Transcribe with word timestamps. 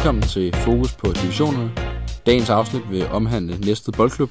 Velkommen 0.00 0.22
til 0.22 0.56
Fokus 0.56 0.92
på 0.92 1.12
divisionerne. 1.22 1.72
Dagens 2.26 2.50
afsnit 2.50 2.90
vil 2.90 3.06
omhandle 3.06 3.58
Næstved 3.58 3.94
Boldklub. 3.94 4.30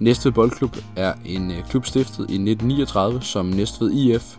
Næstved 0.00 0.32
Boldklub 0.32 0.76
er 0.96 1.14
en 1.24 1.50
øh, 1.50 1.64
klub 1.70 1.86
stiftet 1.86 2.18
i 2.18 2.34
1939 2.34 3.22
som 3.22 3.46
Næstved 3.46 3.90
IF. 3.92 4.36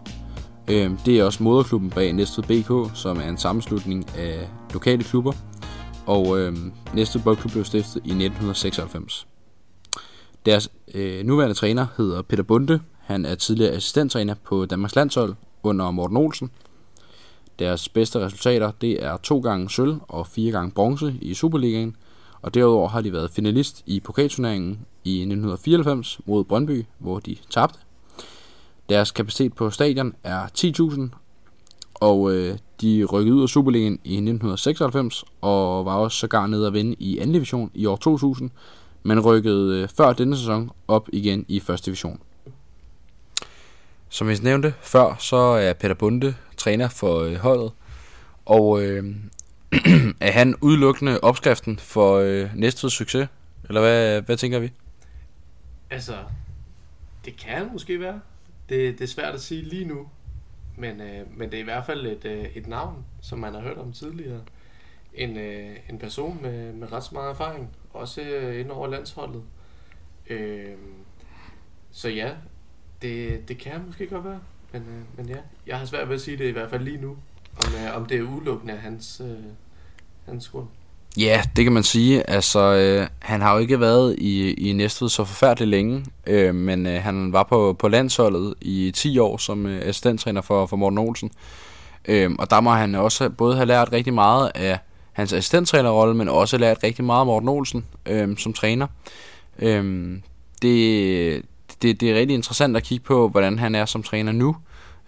Øhm, 0.69 0.97
det 0.97 1.19
er 1.19 1.23
også 1.23 1.43
moderklubben 1.43 1.89
bag 1.89 2.13
Næstved 2.13 2.43
BK, 2.43 2.97
som 2.97 3.17
er 3.17 3.29
en 3.29 3.37
sammenslutning 3.37 4.09
af 4.17 4.49
lokale 4.73 5.03
klubber. 5.03 5.33
Og 6.05 6.39
øhm, 6.39 6.73
Næstved 6.93 7.21
Boldklub 7.21 7.51
blev 7.51 7.65
stiftet 7.65 7.95
i 7.95 8.09
1996. 8.09 9.27
Deres 10.45 10.69
øh, 10.93 11.25
nuværende 11.25 11.55
træner 11.55 11.87
hedder 11.97 12.21
Peter 12.21 12.43
Bunde. 12.43 12.79
Han 12.99 13.25
er 13.25 13.35
tidligere 13.35 13.71
assistenttræner 13.71 14.35
på 14.43 14.65
Danmarks 14.65 14.95
landshold 14.95 15.35
under 15.63 15.91
Morten 15.91 16.17
Olsen– 16.17 16.49
deres 17.59 17.89
bedste 17.89 18.19
resultater 18.19 18.71
det 18.81 19.03
er 19.03 19.17
to 19.17 19.39
gange 19.39 19.69
sølv 19.69 19.95
og 20.07 20.27
fire 20.27 20.51
gange 20.51 20.71
bronze 20.71 21.15
i 21.21 21.33
Superligaen, 21.33 21.95
og 22.41 22.53
derudover 22.53 22.89
har 22.89 23.01
de 23.01 23.13
været 23.13 23.31
finalist 23.31 23.83
i 23.85 23.99
pokalturneringen 23.99 24.79
i 25.03 25.13
1994 25.13 26.19
mod 26.25 26.43
Brøndby, 26.43 26.85
hvor 26.99 27.19
de 27.19 27.37
tabte. 27.49 27.79
Deres 28.89 29.11
kapacitet 29.11 29.53
på 29.53 29.69
stadion 29.69 30.13
er 30.23 30.45
10.000, 30.57 31.17
og 31.93 32.31
øh, 32.31 32.57
de 32.81 33.05
rykkede 33.05 33.35
ud 33.35 33.41
af 33.41 33.49
Superligaen 33.49 33.99
i 34.03 34.13
1996 34.13 35.23
og 35.41 35.85
var 35.85 35.95
også 35.95 36.17
sågar 36.17 36.47
nede 36.47 36.67
at 36.67 36.73
vinde 36.73 36.95
i 36.99 37.17
anden 37.17 37.33
division 37.33 37.71
i 37.73 37.85
år 37.85 37.95
2000, 37.95 38.49
men 39.03 39.19
rykkede 39.19 39.81
øh, 39.81 39.89
før 39.97 40.13
denne 40.13 40.37
sæson 40.37 40.71
op 40.87 41.09
igen 41.13 41.45
i 41.47 41.59
første 41.59 41.85
division. 41.85 42.19
Som 44.09 44.27
vi 44.27 44.37
nævnte 44.43 44.73
før, 44.81 45.15
så 45.19 45.35
er 45.35 45.73
Peter 45.73 45.95
Bunde 45.95 46.35
træner 46.65 46.87
for 46.87 47.19
øh, 47.19 47.35
holdet. 47.35 47.71
Og 48.45 48.83
øh, 48.83 49.15
er 50.27 50.31
han 50.31 50.55
udelukkende 50.61 51.19
opskriften 51.21 51.79
for 51.79 52.15
øh, 52.15 52.55
næste 52.55 52.89
succes? 52.89 53.27
Eller 53.67 53.81
hvad, 53.81 54.21
hvad 54.21 54.37
tænker 54.37 54.59
vi? 54.59 54.71
Altså, 55.89 56.17
det 57.25 57.37
kan 57.37 57.69
måske 57.73 57.99
være. 57.99 58.21
Det, 58.69 58.99
det 58.99 59.03
er 59.03 59.07
svært 59.07 59.33
at 59.33 59.41
sige 59.41 59.61
lige 59.61 59.85
nu. 59.85 60.07
Men, 60.77 61.01
øh, 61.01 61.37
men 61.37 61.51
det 61.51 61.57
er 61.57 61.61
i 61.61 61.63
hvert 61.63 61.85
fald 61.85 62.05
et, 62.05 62.25
øh, 62.25 62.45
et 62.55 62.67
navn, 62.67 63.05
som 63.21 63.39
man 63.39 63.53
har 63.53 63.61
hørt 63.61 63.77
om 63.77 63.93
tidligere. 63.93 64.41
En, 65.13 65.37
øh, 65.37 65.75
en 65.89 65.99
person 65.99 66.39
med, 66.41 66.73
med 66.73 66.91
ret 66.91 67.03
så 67.03 67.09
meget 67.13 67.29
erfaring. 67.29 67.69
Også 67.93 68.21
øh, 68.21 68.59
ind 68.59 68.71
over 68.71 68.87
landsholdet. 68.87 69.43
Øh, 70.29 70.75
så 71.91 72.09
ja, 72.09 72.31
det, 73.01 73.47
det 73.47 73.57
kan 73.57 73.85
måske 73.85 74.07
godt 74.07 74.25
være. 74.25 74.39
Men, 74.75 74.83
øh, 74.83 75.17
men 75.17 75.29
ja, 75.29 75.39
jeg 75.67 75.77
har 75.77 75.85
svært 75.85 76.09
ved 76.09 76.15
at 76.15 76.21
sige 76.21 76.37
det 76.37 76.45
i 76.45 76.51
hvert 76.51 76.69
fald 76.69 76.83
lige 76.83 76.97
nu, 76.97 77.09
om, 77.65 77.73
øh, 77.73 77.97
om 77.97 78.05
det 78.05 78.17
er 78.17 78.21
udelukkende 78.21 78.73
af 78.73 78.79
hans, 78.79 79.21
øh, 79.23 79.37
hans 80.25 80.49
grund. 80.49 80.67
Ja, 81.17 81.41
det 81.55 81.63
kan 81.63 81.73
man 81.73 81.83
sige. 81.83 82.29
Altså, 82.29 82.59
øh, 82.59 83.07
han 83.19 83.41
har 83.41 83.53
jo 83.53 83.59
ikke 83.59 83.79
været 83.79 84.15
i, 84.17 84.53
i 84.53 84.73
Næstved 84.73 85.09
så 85.09 85.23
forfærdeligt 85.23 85.69
længe, 85.69 86.05
øh, 86.27 86.55
men 86.55 86.87
øh, 86.87 87.03
han 87.03 87.33
var 87.33 87.43
på, 87.43 87.75
på 87.79 87.87
landsholdet 87.87 88.53
i 88.61 88.91
10 88.95 89.19
år 89.19 89.37
som 89.37 89.65
øh, 89.65 89.81
assistenttræner 89.81 90.41
for, 90.41 90.65
for 90.65 90.77
Morten 90.77 90.97
Olsen. 90.97 91.31
Øh, 92.05 92.31
og 92.39 92.49
der 92.49 92.61
må 92.61 92.69
han 92.69 92.95
også 92.95 93.29
både 93.29 93.55
have 93.55 93.65
lært 93.65 93.91
rigtig 93.91 94.13
meget 94.13 94.51
af 94.55 94.79
hans 95.11 95.33
assistenttrænerrolle, 95.33 96.15
men 96.15 96.29
også 96.29 96.57
lært 96.57 96.77
rigtig 96.83 97.05
meget 97.05 97.19
af 97.19 97.25
Morten 97.25 97.49
Olsen 97.49 97.85
øh, 98.05 98.37
som 98.37 98.53
træner. 98.53 98.87
Øh, 99.59 100.11
det, 100.61 101.43
det, 101.81 102.01
det 102.01 102.11
er 102.11 102.15
rigtig 102.15 102.35
interessant 102.35 102.77
at 102.77 102.83
kigge 102.83 103.05
på, 103.05 103.29
hvordan 103.29 103.59
han 103.59 103.75
er 103.75 103.85
som 103.85 104.03
træner 104.03 104.31
nu, 104.31 104.55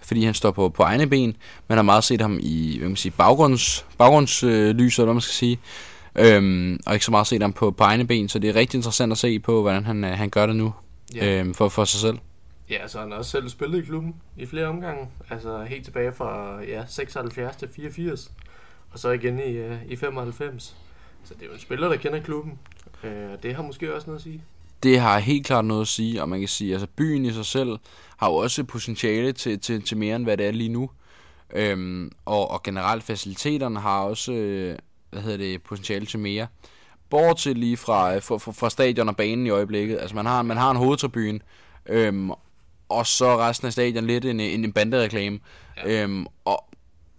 fordi 0.02 0.26
han 0.26 0.34
står 0.34 0.52
på, 0.52 0.70
på 0.70 0.84
egne 0.84 1.08
ben. 1.08 1.36
Man 1.68 1.78
har 1.78 1.84
meget 1.84 2.04
set 2.04 2.22
ham 2.22 2.40
i 2.42 2.78
hvad 2.78 2.90
man 2.90 2.96
sige, 2.96 3.12
baggrunds, 3.18 3.86
baggrundslyset, 3.98 5.00
eller 5.00 5.06
hvad 5.06 5.14
man 5.14 5.22
skal 5.22 5.34
sige, 5.34 5.60
øhm, 6.16 6.80
og 6.86 6.94
ikke 6.94 7.06
så 7.06 7.12
meget 7.12 7.28
set 7.28 7.42
ham 7.42 7.54
på, 7.54 7.72
på 7.72 7.84
egne 7.84 8.08
ben, 8.08 8.30
så 8.30 8.40
det 8.40 8.50
er 8.50 8.56
rigtig 8.56 8.78
interessant 8.78 9.12
at 9.12 9.18
se 9.18 9.40
på, 9.40 9.62
hvordan 9.62 9.86
han, 9.86 10.04
han 10.04 10.30
gør 10.30 10.46
det 10.46 10.56
nu 10.56 10.74
ja. 11.16 11.40
øhm, 11.40 11.54
for, 11.54 11.70
for 11.70 11.86
sig 11.86 12.00
selv. 12.00 12.18
Ja, 12.70 12.76
så 12.76 12.82
altså, 12.82 13.00
han 13.00 13.12
har 13.12 13.18
også 13.18 13.32
selv 13.32 13.50
spillet 13.50 13.84
i 13.84 13.86
klubben 13.86 14.16
i 14.38 14.46
flere 14.46 14.66
omgange, 14.66 15.08
altså 15.30 15.64
helt 15.64 15.86
tilbage 15.86 16.12
fra 16.12 16.62
ja, 16.62 16.84
76 16.88 17.56
til 17.56 17.70
84, 17.76 18.32
og 18.92 19.00
så 19.00 19.10
igen 19.10 19.40
i, 19.40 19.60
uh, 19.60 19.92
i 19.92 19.96
95. 19.96 20.76
Så 21.24 21.34
det 21.34 21.42
er 21.42 21.46
jo 21.46 21.54
en 21.54 21.60
spiller, 21.60 21.88
der 21.88 21.96
kender 21.96 22.20
klubben, 22.20 22.60
uh, 23.04 23.32
og 23.34 23.44
det 23.44 23.56
har 23.56 23.64
måske 23.64 23.96
også 23.96 24.08
noget 24.08 24.20
at 24.20 24.24
sige 24.24 24.44
det 24.84 25.00
har 25.00 25.20
helt 25.20 25.46
klart 25.46 25.66
noget 25.66 25.82
at 25.82 25.88
sige, 25.88 26.22
og 26.22 26.30
man 26.30 26.40
kan 26.40 26.48
sige, 26.48 26.74
altså 26.74 26.88
byen 26.96 27.26
i 27.26 27.34
sig 27.34 27.46
selv 27.46 27.78
har 28.18 28.30
jo 28.30 28.36
også 28.36 28.64
potentiale 28.64 29.32
til, 29.32 29.60
til, 29.60 29.82
til 29.82 29.98
mere 29.98 30.16
end 30.16 30.24
hvad 30.24 30.38
det 30.38 30.46
er 30.46 30.52
lige 30.52 30.70
nu. 30.70 30.90
Øhm, 31.56 32.12
og, 32.26 32.52
og 32.52 32.64
generelt 32.64 33.04
faciliteterne 33.04 33.80
har 33.80 34.00
også, 34.00 34.32
øh, 34.32 34.78
hvad 35.10 35.22
hedder 35.22 35.38
det, 35.38 35.64
potentiale 35.64 36.06
til 36.06 36.20
mere. 36.20 36.48
Bortset 37.10 37.58
lige 37.58 37.78
fra, 37.78 38.18
fra, 38.18 38.38
fra, 38.38 38.52
fra 38.52 38.70
stadion 38.70 39.10
og 39.10 39.16
banen 39.16 39.48
i 39.48 39.50
øjeblikket. 39.50 39.98
Altså 40.00 40.16
man 40.16 40.26
har, 40.26 40.42
man 40.42 40.58
har 40.58 40.72
en 40.72 40.78
hovedtribune, 40.78 41.40
øhm, 41.86 42.32
og 42.90 43.08
så 43.08 43.38
resten 43.38 43.66
af 43.66 43.74
stadion 43.74 44.08
lidt 44.08 44.26
en, 44.26 44.40
en, 44.40 44.64
en 44.64 44.74
bandereklame. 44.74 45.40
Ja. 45.78 46.04
Øhm, 46.04 46.26
og 46.46 46.66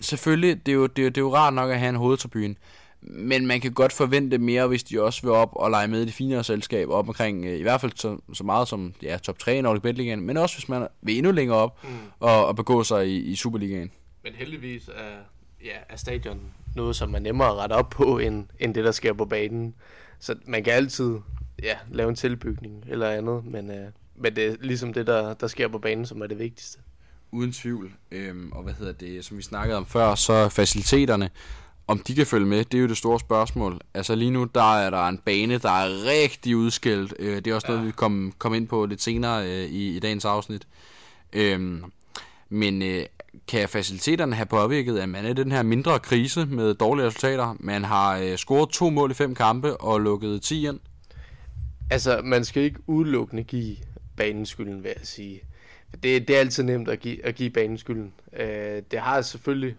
selvfølgelig, 0.00 0.66
det 0.66 0.72
er, 0.72 0.76
jo, 0.76 0.86
det, 0.86 1.06
er, 1.06 1.10
det 1.10 1.16
er 1.16 1.22
jo 1.22 1.34
rart 1.34 1.54
nok 1.54 1.70
at 1.70 1.78
have 1.78 1.88
en 1.88 1.96
hovedtribune. 1.96 2.54
Men 3.00 3.46
man 3.46 3.60
kan 3.60 3.72
godt 3.72 3.92
forvente 3.92 4.38
mere, 4.38 4.66
hvis 4.66 4.84
de 4.84 5.02
også 5.02 5.22
vil 5.22 5.30
op 5.30 5.50
og 5.52 5.70
lege 5.70 5.88
med 5.88 6.02
i 6.02 6.04
det 6.04 6.14
finere 6.14 6.44
selskab, 6.44 6.88
op 6.88 7.08
omkring 7.08 7.44
øh, 7.44 7.58
i 7.58 7.62
hvert 7.62 7.80
fald 7.80 7.92
så, 7.94 8.18
så 8.32 8.44
meget 8.44 8.68
som 8.68 8.94
ja, 9.02 9.18
top 9.22 9.38
3 9.38 9.58
i 9.58 9.60
Nordic 9.60 9.82
Bet 9.82 9.96
Ligaen, 9.96 10.20
men 10.20 10.36
også 10.36 10.56
hvis 10.56 10.68
man 10.68 10.88
vil 11.02 11.16
endnu 11.16 11.32
længere 11.32 11.58
op 11.58 11.84
mm. 11.84 11.88
og, 12.20 12.46
og 12.46 12.56
begå 12.56 12.84
sig 12.84 13.08
i, 13.08 13.16
i 13.16 13.36
Superligaen. 13.36 13.90
Men 14.24 14.32
heldigvis 14.34 14.88
er, 14.88 15.16
ja, 15.64 15.76
er 15.88 15.96
stadion 15.96 16.40
noget, 16.76 16.96
som 16.96 17.10
man 17.10 17.22
nemmere 17.22 17.48
at 17.48 17.54
rette 17.54 17.72
op 17.72 17.90
på, 17.90 18.18
end, 18.18 18.46
end 18.60 18.74
det, 18.74 18.84
der 18.84 18.92
sker 18.92 19.12
på 19.12 19.24
banen. 19.24 19.74
Så 20.18 20.34
man 20.46 20.64
kan 20.64 20.72
altid 20.72 21.18
ja, 21.62 21.76
lave 21.92 22.08
en 22.08 22.16
tilbygning 22.16 22.84
eller 22.88 23.10
andet, 23.10 23.44
men, 23.44 23.70
øh, 23.70 23.86
men 24.16 24.36
det 24.36 24.46
er 24.46 24.56
ligesom 24.60 24.92
det, 24.92 25.06
der, 25.06 25.34
der 25.34 25.46
sker 25.46 25.68
på 25.68 25.78
banen, 25.78 26.06
som 26.06 26.22
er 26.22 26.26
det 26.26 26.38
vigtigste. 26.38 26.78
Uden 27.30 27.52
tvivl. 27.52 27.92
Øhm, 28.10 28.52
og 28.52 28.62
hvad 28.62 28.74
hedder 28.74 28.92
det, 28.92 29.24
som 29.24 29.36
vi 29.36 29.42
snakkede 29.42 29.76
om 29.76 29.86
før, 29.86 30.14
så 30.14 30.48
faciliteterne 30.48 31.30
om 31.88 31.98
de 31.98 32.14
kan 32.14 32.26
følge 32.26 32.46
med, 32.46 32.64
det 32.64 32.78
er 32.78 32.82
jo 32.82 32.88
det 32.88 32.96
store 32.96 33.20
spørgsmål. 33.20 33.80
Altså 33.94 34.14
lige 34.14 34.30
nu, 34.30 34.44
der 34.44 34.78
er 34.78 34.90
der 34.90 35.08
en 35.08 35.18
bane, 35.18 35.58
der 35.58 35.70
er 35.70 36.04
rigtig 36.04 36.56
udskilt. 36.56 37.14
Øh, 37.18 37.36
det 37.36 37.46
er 37.46 37.54
også 37.54 37.66
ja. 37.68 37.72
noget, 37.72 37.86
vi 37.86 37.92
kommer 37.92 38.30
kom 38.38 38.54
ind 38.54 38.68
på 38.68 38.86
lidt 38.86 39.02
senere 39.02 39.46
øh, 39.46 39.64
i, 39.64 39.96
i 39.96 39.98
dagens 39.98 40.24
afsnit. 40.24 40.66
Øhm, 41.32 41.84
men 42.48 42.82
øh, 42.82 43.06
kan 43.48 43.68
faciliteterne 43.68 44.34
have 44.34 44.46
påvirket, 44.46 44.98
at 44.98 45.08
man 45.08 45.24
er 45.24 45.30
i 45.30 45.34
den 45.34 45.52
her 45.52 45.62
mindre 45.62 45.98
krise 45.98 46.46
med 46.46 46.74
dårlige 46.74 47.06
resultater? 47.06 47.56
Man 47.60 47.84
har 47.84 48.18
øh, 48.18 48.36
scoret 48.36 48.68
to 48.68 48.90
mål 48.90 49.10
i 49.10 49.14
fem 49.14 49.34
kampe 49.34 49.76
og 49.76 50.00
lukket 50.00 50.42
10 50.42 50.68
ind. 50.68 50.80
Altså, 51.90 52.20
man 52.24 52.44
skal 52.44 52.62
ikke 52.62 52.78
udelukkende 52.86 53.44
give 53.44 53.76
banen 54.16 54.46
skylden, 54.46 54.82
vil 54.82 54.92
jeg 54.96 55.06
sige. 55.06 55.40
Det, 56.02 56.28
det 56.28 56.36
er 56.36 56.40
altid 56.40 56.62
nemt 56.62 56.88
at 56.88 57.00
give, 57.00 57.26
at 57.26 57.34
give 57.34 57.50
banen 57.50 57.78
skylden. 57.78 58.12
Øh, 58.36 58.82
det 58.90 58.98
har 58.98 59.22
selvfølgelig 59.22 59.76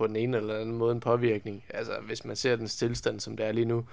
på 0.00 0.06
den 0.06 0.16
ene 0.16 0.36
eller 0.36 0.54
anden 0.54 0.76
måde 0.76 0.92
en 0.92 1.00
påvirkning. 1.00 1.64
Altså, 1.68 1.92
hvis 2.06 2.24
man 2.24 2.36
ser 2.36 2.56
den 2.56 2.66
tilstand, 2.66 3.20
som 3.20 3.36
det 3.36 3.46
er 3.46 3.52
lige 3.52 3.64
nu. 3.64 3.84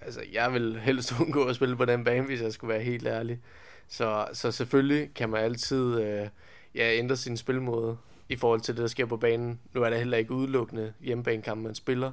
Altså, 0.00 0.20
jeg 0.32 0.52
vil 0.52 0.80
helst 0.80 1.14
undgå 1.20 1.44
at 1.44 1.56
spille 1.56 1.76
på 1.76 1.84
den 1.84 2.04
bane, 2.04 2.26
hvis 2.26 2.42
jeg 2.42 2.52
skulle 2.52 2.74
være 2.74 2.82
helt 2.82 3.06
ærlig. 3.06 3.40
Så, 3.88 4.28
så 4.32 4.52
selvfølgelig 4.52 5.14
kan 5.14 5.28
man 5.28 5.44
altid 5.44 6.00
øh, 6.00 6.28
ja, 6.74 6.92
ændre 6.94 7.16
sin 7.16 7.36
spilmåde 7.36 7.96
i 8.28 8.36
forhold 8.36 8.60
til 8.60 8.74
det, 8.74 8.82
der 8.82 8.88
sker 8.88 9.06
på 9.06 9.16
banen. 9.16 9.60
Nu 9.74 9.82
er 9.82 9.90
det 9.90 9.98
heller 9.98 10.18
ikke 10.18 10.32
udelukkende 10.32 10.92
hjemmebanekamp, 11.00 11.62
man 11.62 11.74
spiller. 11.74 12.12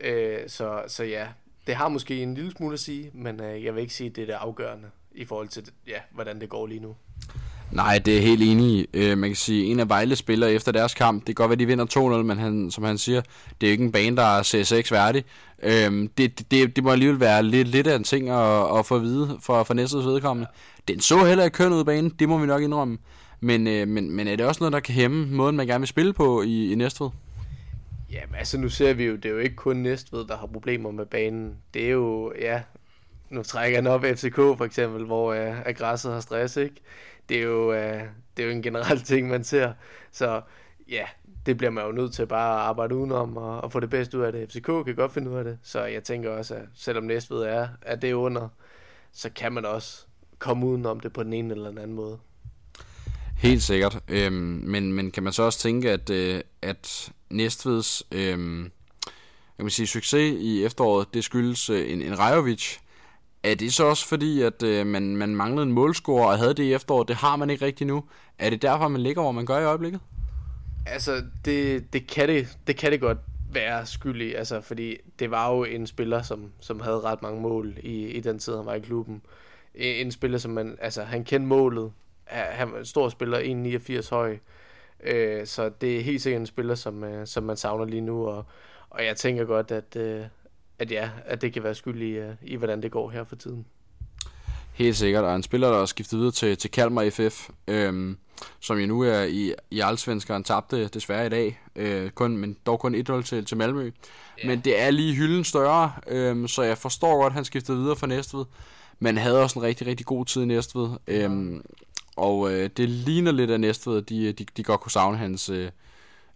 Øh, 0.00 0.38
så, 0.46 0.82
så 0.86 1.04
ja, 1.04 1.28
det 1.66 1.74
har 1.74 1.88
måske 1.88 2.22
en 2.22 2.34
lille 2.34 2.50
smule 2.50 2.72
at 2.72 2.80
sige, 2.80 3.10
men 3.14 3.40
øh, 3.40 3.64
jeg 3.64 3.74
vil 3.74 3.80
ikke 3.80 3.94
sige, 3.94 4.10
at 4.10 4.16
det 4.16 4.22
er 4.22 4.26
det 4.26 4.32
afgørende 4.32 4.90
i 5.12 5.24
forhold 5.24 5.48
til, 5.48 5.70
ja, 5.86 6.00
hvordan 6.10 6.40
det 6.40 6.48
går 6.48 6.66
lige 6.66 6.80
nu. 6.80 6.96
Nej, 7.72 7.98
det 7.98 8.16
er 8.16 8.20
helt 8.20 8.42
enig. 8.42 8.86
Øh, 8.94 9.18
man 9.18 9.30
kan 9.30 9.36
sige, 9.36 9.64
en 9.64 9.80
af 9.80 9.88
Vejle 9.88 10.16
spiller 10.16 10.46
efter 10.46 10.72
deres 10.72 10.94
kamp, 10.94 11.18
det 11.18 11.26
kan 11.26 11.34
godt 11.34 11.48
være, 11.48 11.58
de 11.58 11.66
vinder 11.66 12.18
2-0, 12.18 12.22
men 12.22 12.38
han, 12.38 12.70
som 12.70 12.84
han 12.84 12.98
siger, 12.98 13.22
det 13.60 13.66
er 13.66 13.70
ikke 13.70 13.84
en 13.84 13.92
bane, 13.92 14.16
der 14.16 14.22
er 14.22 14.42
CSX 14.42 14.92
værdig. 14.92 15.24
Øh, 15.62 16.08
det, 16.18 16.50
det, 16.50 16.76
det 16.76 16.84
må 16.84 16.90
alligevel 16.90 17.20
være 17.20 17.42
lidt, 17.42 17.68
lidt 17.68 17.86
af 17.86 17.96
en 17.96 18.04
ting 18.04 18.28
at, 18.30 18.78
at 18.78 18.86
få 18.86 18.96
at 18.96 19.02
vide 19.02 19.38
for, 19.42 19.64
for 19.64 19.74
næste 19.74 19.96
vedkommende. 19.96 20.50
Den 20.88 21.00
så 21.00 21.24
heller 21.24 21.44
ikke 21.44 21.54
køn 21.54 21.72
ud 21.72 21.78
af 21.78 21.86
banen, 21.86 22.10
det 22.18 22.28
må 22.28 22.38
vi 22.38 22.46
nok 22.46 22.62
indrømme. 22.62 22.98
Men, 23.40 23.66
øh, 23.66 23.88
men, 23.88 24.10
men 24.16 24.28
er 24.28 24.36
det 24.36 24.46
også 24.46 24.60
noget, 24.60 24.72
der 24.72 24.80
kan 24.80 24.94
hæmme 24.94 25.26
måden, 25.26 25.56
man 25.56 25.66
gerne 25.66 25.80
vil 25.80 25.88
spille 25.88 26.12
på 26.12 26.42
i, 26.42 26.72
i 26.72 26.74
Næstved? 26.74 27.08
Jamen 28.12 28.34
altså, 28.34 28.58
nu 28.58 28.68
ser 28.68 28.92
vi 28.92 29.04
jo, 29.04 29.16
det 29.16 29.24
er 29.24 29.30
jo 29.30 29.38
ikke 29.38 29.56
kun 29.56 29.76
Næstved, 29.76 30.24
der 30.26 30.36
har 30.36 30.46
problemer 30.46 30.90
med 30.90 31.06
banen. 31.06 31.56
Det 31.74 31.86
er 31.86 31.90
jo, 31.90 32.32
ja, 32.40 32.60
nu 33.30 33.42
trækker 33.42 33.78
han 33.78 33.86
op 33.86 34.04
FCK 34.04 34.34
for 34.34 34.64
eksempel, 34.64 35.04
hvor 35.04 35.32
øh, 35.32 35.74
græsset 35.76 36.12
har 36.12 36.20
stress, 36.20 36.56
ikke? 36.56 36.82
det 37.30 37.38
er 37.38 37.42
jo, 37.42 37.72
øh, 37.72 38.02
det 38.36 38.42
er 38.42 38.46
jo 38.46 38.50
en 38.50 38.62
generel 38.62 39.00
ting, 39.02 39.28
man 39.28 39.44
ser. 39.44 39.72
Så 40.12 40.40
ja, 40.88 41.04
det 41.46 41.56
bliver 41.56 41.70
man 41.70 41.84
jo 41.84 41.92
nødt 41.92 42.12
til 42.12 42.26
bare 42.26 42.54
at 42.54 42.60
arbejde 42.60 42.94
udenom 42.94 43.36
og, 43.36 43.60
og 43.60 43.72
få 43.72 43.80
det 43.80 43.90
bedste 43.90 44.18
ud 44.18 44.22
af 44.22 44.32
det. 44.32 44.52
FCK 44.52 44.64
kan 44.64 44.94
godt 44.96 45.12
finde 45.12 45.30
ud 45.30 45.36
af 45.36 45.44
det, 45.44 45.58
så 45.62 45.84
jeg 45.84 46.04
tænker 46.04 46.30
også, 46.30 46.54
at 46.54 46.62
selvom 46.74 47.04
Næstved 47.04 47.42
er, 47.42 47.68
er 47.82 47.96
det 47.96 48.12
under, 48.12 48.48
så 49.12 49.30
kan 49.30 49.52
man 49.52 49.64
også 49.64 50.04
komme 50.38 50.66
udenom 50.66 51.00
det 51.00 51.12
på 51.12 51.22
den 51.22 51.32
ene 51.32 51.54
eller 51.54 51.68
den 51.68 51.78
anden 51.78 51.96
måde. 51.96 52.18
Helt 53.36 53.62
sikkert. 53.62 53.98
Øhm, 54.08 54.34
men, 54.66 54.92
men 54.92 55.10
kan 55.10 55.22
man 55.22 55.32
så 55.32 55.42
også 55.42 55.58
tænke, 55.58 55.90
at, 55.90 56.10
øh, 56.10 56.40
at 56.62 57.12
Næstveds 57.30 58.02
øhm, 58.12 58.70
kan 59.56 59.64
man 59.64 59.70
sige, 59.70 59.86
succes 59.86 60.36
i 60.40 60.64
efteråret, 60.64 61.14
det 61.14 61.24
skyldes 61.24 61.70
øh, 61.70 61.92
en, 61.92 62.02
en 62.02 62.18
Rajovic. 62.18 62.78
Er 63.42 63.54
det 63.54 63.74
så 63.74 63.84
også 63.84 64.08
fordi, 64.08 64.42
at 64.42 64.62
øh, 64.62 64.86
man, 64.86 65.16
man 65.16 65.36
manglede 65.36 65.66
en 65.66 65.72
målscore 65.72 66.28
og 66.28 66.38
havde 66.38 66.54
det 66.54 66.62
i 66.62 66.72
efteråret? 66.74 67.08
Det 67.08 67.16
har 67.16 67.36
man 67.36 67.50
ikke 67.50 67.64
rigtig 67.64 67.86
nu. 67.86 68.04
Er 68.38 68.50
det 68.50 68.62
derfor, 68.62 68.88
man 68.88 69.00
ligger, 69.00 69.22
hvor 69.22 69.32
man 69.32 69.46
gør 69.46 69.58
i 69.58 69.64
øjeblikket? 69.64 70.00
Altså, 70.86 71.22
det, 71.44 71.92
det, 71.92 72.06
kan, 72.06 72.28
det, 72.28 72.58
det 72.66 72.76
kan 72.76 72.92
det 72.92 73.00
godt 73.00 73.18
være 73.52 73.86
skyldig, 73.86 74.38
altså, 74.38 74.60
fordi 74.60 74.96
det 75.18 75.30
var 75.30 75.54
jo 75.54 75.64
en 75.64 75.86
spiller, 75.86 76.22
som, 76.22 76.52
som 76.60 76.80
havde 76.80 77.00
ret 77.00 77.22
mange 77.22 77.40
mål 77.40 77.74
i, 77.82 78.06
i 78.06 78.20
den 78.20 78.38
tid, 78.38 78.56
han 78.56 78.66
var 78.66 78.74
i 78.74 78.80
klubben. 78.80 79.22
En 79.74 80.12
spiller, 80.12 80.38
som 80.38 80.50
man, 80.50 80.78
altså, 80.80 81.02
han 81.02 81.24
kendte 81.24 81.46
målet. 81.48 81.92
Han 82.26 82.72
var 82.72 82.78
en 82.78 82.84
stor 82.84 83.08
spiller, 83.08 83.38
1,89 84.00 84.10
høj. 84.10 84.38
Øh, 85.02 85.46
så 85.46 85.70
det 85.80 85.96
er 85.96 86.02
helt 86.02 86.22
sikkert 86.22 86.40
en 86.40 86.46
spiller, 86.46 86.74
som, 86.74 87.04
øh, 87.04 87.26
som 87.26 87.42
man 87.42 87.56
savner 87.56 87.84
lige 87.84 88.00
nu, 88.00 88.26
og, 88.26 88.44
og 88.90 89.04
jeg 89.04 89.16
tænker 89.16 89.44
godt, 89.44 89.70
at, 89.70 89.96
øh, 89.96 90.24
at 90.80 90.90
ja, 90.90 91.10
at 91.24 91.42
det 91.42 91.52
kan 91.52 91.62
være 91.62 91.74
skyld 91.74 92.02
i, 92.02 92.18
uh, 92.18 92.34
i, 92.42 92.56
hvordan 92.56 92.82
det 92.82 92.90
går 92.90 93.10
her 93.10 93.24
for 93.24 93.36
tiden. 93.36 93.66
Helt 94.72 94.96
sikkert, 94.96 95.24
og 95.24 95.36
en 95.36 95.42
spiller, 95.42 95.70
der 95.70 95.78
er 95.78 95.86
skiftet 95.86 96.18
videre 96.18 96.32
til, 96.32 96.56
til 96.56 96.70
Kalmar 96.70 97.10
FF, 97.10 97.50
øhm, 97.68 98.16
som 98.60 98.78
jo 98.78 98.86
nu 98.86 99.00
er 99.00 99.22
i, 99.22 99.54
i 99.70 99.80
Allsvenskeren, 99.80 100.44
tabte 100.44 100.88
desværre 100.88 101.26
i 101.26 101.28
dag, 101.28 101.60
øh, 101.76 102.10
kun, 102.10 102.36
men 102.36 102.56
dog 102.66 102.80
kun 102.80 102.94
1-0 102.94 103.22
til, 103.22 103.44
til 103.44 103.56
Malmø. 103.56 103.82
Yeah. 103.82 103.92
Men 104.46 104.60
det 104.60 104.80
er 104.80 104.90
lige 104.90 105.14
hylden 105.14 105.44
større, 105.44 105.92
øhm, 106.08 106.48
så 106.48 106.62
jeg 106.62 106.78
forstår 106.78 107.20
godt, 107.20 107.30
at 107.30 107.34
han 107.34 107.44
skiftede 107.44 107.78
videre 107.78 107.96
fra 107.96 108.06
Næstved, 108.06 108.44
men 108.98 109.18
havde 109.18 109.42
også 109.42 109.58
en 109.58 109.62
rigtig, 109.64 109.86
rigtig 109.86 110.06
god 110.06 110.26
tid 110.26 110.42
i 110.42 110.46
Næstved. 110.46 110.88
Øhm, 111.06 111.64
og 112.16 112.52
øh, 112.52 112.70
det 112.76 112.88
ligner 112.88 113.32
lidt 113.32 113.50
af 113.50 113.60
Næstved, 113.60 114.02
de, 114.02 114.32
de, 114.32 114.46
de 114.56 114.62
godt 114.62 114.80
kunne 114.80 114.92
savne 114.92 115.18
hans 115.18 115.48
øh, 115.48 115.70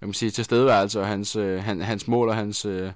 jeg 0.00 0.08
må 0.08 0.12
sige, 0.12 0.31
tilstedeværelse 0.31 1.00
og 1.00 1.06
hans, 1.06 1.37
øh, 1.37 1.64
hans, 1.64 1.85
hans 1.85 2.08
mål 2.08 2.29
og 2.29 2.37
hans... 2.37 2.64
Øh, 2.64 2.90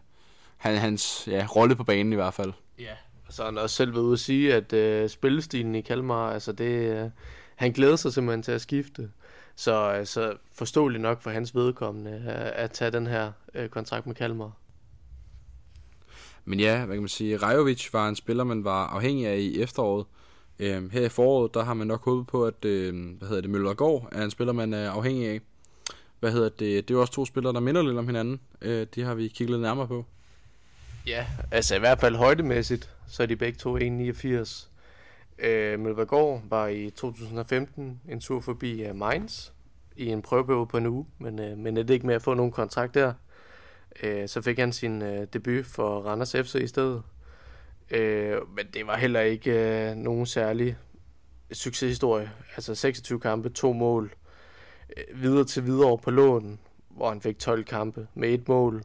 han, 0.59 0.77
hans 0.77 1.29
ja, 1.31 1.47
rolle 1.57 1.77
på 1.77 1.85
banen 1.85 2.13
i 2.13 2.17
hvert 2.17 2.35
fald. 2.35 2.53
Ja, 2.79 2.93
og 3.27 3.33
så 3.33 3.43
har 3.43 3.51
han 3.51 3.59
også 3.59 3.77
selv 3.77 3.93
været 3.93 4.03
ude 4.03 4.13
at 4.13 4.19
sige, 4.19 4.55
at 4.55 4.73
øh, 4.73 5.09
spillestilen 5.09 5.75
i 5.75 5.81
Kalmar, 5.81 6.33
altså 6.33 6.53
det, 6.53 6.65
øh, 6.65 7.11
han 7.57 7.73
glæder 7.73 7.97
sig 7.97 8.13
simpelthen 8.13 8.43
til 8.43 8.53
at 8.53 8.61
skifte. 8.61 9.11
Så 9.57 9.75
altså, 9.75 10.35
forståeligt 10.53 11.03
nok 11.03 11.23
for 11.23 11.31
hans 11.31 11.55
vedkommende 11.55 12.11
at, 12.11 12.53
at 12.53 12.71
tage 12.71 12.91
den 12.91 13.07
her 13.07 13.33
øh, 13.55 13.69
kontrakt 13.69 14.07
med 14.07 14.15
Kalmar. 14.15 14.53
Men 16.45 16.61
ja, 16.61 16.85
hvad 16.85 16.97
kan 16.97 17.03
man 17.03 17.09
sige, 17.09 17.37
Rajovic 17.37 17.93
var 17.93 18.09
en 18.09 18.17
spiller, 18.17 18.45
man 18.45 18.65
var 18.65 18.87
afhængig 18.87 19.27
af 19.27 19.37
i 19.37 19.61
efteråret. 19.63 20.07
Øhm, 20.59 20.91
her 20.91 21.05
i 21.05 21.09
foråret, 21.09 21.55
der 21.55 21.65
har 21.65 21.75
man 21.75 21.87
nok 21.87 22.05
håbet 22.05 22.27
på, 22.27 22.45
at 22.45 22.65
øh, 22.65 23.17
hvad 23.19 23.29
hedder 23.29 23.43
det, 23.43 23.51
Møllergaard 23.51 24.09
er 24.13 24.25
en 24.25 24.31
spiller, 24.31 24.53
man 24.53 24.75
er 24.75 24.91
afhængig 24.91 25.29
af. 25.29 25.41
Hvad 26.21 26.33
hedder 26.33 26.49
det, 26.49 26.89
det 26.89 26.95
er 26.95 26.99
også 26.99 27.13
to 27.13 27.25
spillere, 27.25 27.53
der 27.53 27.61
minder 27.61 27.83
lidt 27.83 27.99
om 27.99 28.07
hinanden. 28.07 28.41
Øh, 28.63 28.87
de 28.95 29.03
har 29.03 29.15
vi 29.15 29.29
kigget 29.29 29.51
lidt 29.51 29.63
nærmere 29.63 29.89
på. 29.89 30.05
Ja, 31.09 31.27
altså 31.51 31.77
i 31.77 31.79
hvert 31.79 32.01
fald 32.01 32.17
højdemæssigt, 32.17 32.91
så 33.07 33.23
er 33.23 33.27
de 33.27 33.37
begge 33.37 33.59
to 33.59 33.79
1,89. 33.79 34.69
Øh, 35.39 35.81
Mølvergaard 35.81 36.43
var 36.49 36.67
i 36.67 36.91
2015 36.91 38.01
en 38.09 38.21
tur 38.21 38.41
forbi 38.41 38.91
uh, 38.91 38.97
Mainz 38.97 39.51
i 39.97 40.07
en 40.07 40.23
prøveperiode 40.23 40.67
på 40.67 40.77
en 40.77 40.87
uge, 40.87 41.07
men, 41.19 41.39
uh, 41.39 41.59
men 41.59 41.77
er 41.77 41.83
det 41.83 41.95
ikke 41.95 42.07
med 42.07 42.15
at 42.15 42.23
få 42.23 42.35
nogen 42.35 42.53
kontrakt 42.53 42.95
der. 42.95 43.13
Uh, 44.03 44.27
så 44.27 44.41
fik 44.41 44.59
han 44.59 44.73
sin 44.73 45.03
uh, 45.03 45.25
debut 45.33 45.67
for 45.67 46.01
Randers 46.01 46.33
FC 46.33 46.55
i 46.55 46.67
stedet. 46.67 47.03
Uh, 47.91 48.55
men 48.57 48.67
det 48.75 48.87
var 48.87 48.97
heller 48.97 49.21
ikke 49.21 49.91
uh, 49.91 49.99
nogen 49.99 50.27
særlig 50.27 50.77
succeshistorie. 51.53 52.31
Altså 52.57 52.75
26 52.75 53.21
kampe, 53.21 53.49
to 53.49 53.73
mål. 53.73 54.15
Uh, 54.89 55.23
videre 55.23 55.45
til 55.45 55.67
videre 55.67 55.99
på 55.99 56.11
lån, 56.11 56.59
hvor 56.91 57.09
han 57.09 57.21
fik 57.21 57.39
12 57.39 57.65
kampe 57.65 58.07
med 58.15 58.29
et 58.29 58.49
mål. 58.49 58.83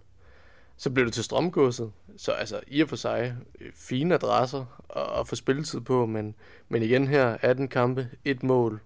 Så 0.83 0.89
blev 0.89 1.06
det 1.06 1.13
til 1.13 1.24
strømgåset. 1.24 1.91
Så 2.18 2.31
altså, 2.31 2.62
i 2.68 2.81
og 2.81 2.89
for 2.89 2.95
sig, 2.95 3.35
øh, 3.62 3.71
fine 3.75 4.15
adresser 4.15 4.83
at, 4.95 5.19
at 5.19 5.27
få 5.27 5.35
spilletid 5.35 5.81
på, 5.81 6.06
men, 6.06 6.35
men 6.69 6.83
igen 6.83 7.07
her, 7.07 7.38
18 7.41 7.68
kampe, 7.68 8.09
et 8.25 8.44
mål. 8.44 8.81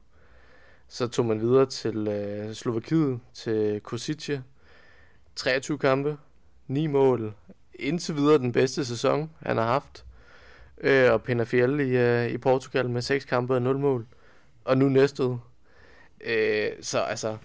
Så 0.87 1.07
tog 1.07 1.25
man 1.25 1.41
videre 1.41 1.65
til 1.65 2.07
øh, 2.07 2.53
Slovakiet, 2.53 3.19
til 3.33 3.81
Kosice. 3.83 4.43
23 5.35 5.77
kampe, 5.77 6.17
9 6.67 6.87
mål. 6.87 7.33
Indtil 7.73 8.15
videre 8.15 8.37
den 8.37 8.51
bedste 8.51 8.85
sæson, 8.85 9.31
han 9.39 9.57
har 9.57 9.65
haft. 9.65 10.05
Øh, 10.81 11.13
og 11.13 11.23
Penafiel 11.23 11.79
i, 11.79 11.97
øh, 11.97 12.27
i 12.27 12.37
Portugal 12.37 12.89
med 12.89 13.01
6 13.01 13.25
kampe 13.25 13.55
og 13.55 13.61
0 13.61 13.77
mål. 13.77 14.07
Og 14.65 14.77
nu 14.77 14.89
næste 14.89 15.23
øh, 16.21 16.71
Så 16.81 16.99
altså, 16.99 17.37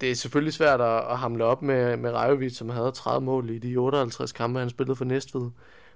det 0.00 0.10
er 0.10 0.14
selvfølgelig 0.14 0.54
svært 0.54 0.80
at, 0.80 1.10
at 1.10 1.18
hamle 1.18 1.44
op 1.44 1.62
med, 1.62 1.96
med 1.96 2.12
Rajovic, 2.12 2.56
som 2.56 2.68
havde 2.68 2.92
30 2.92 3.24
mål 3.24 3.50
i 3.50 3.58
de 3.58 3.76
58 3.76 4.32
kampe, 4.32 4.58
han 4.58 4.70
spillede 4.70 4.96
for 4.96 5.04
Næstved. 5.04 5.50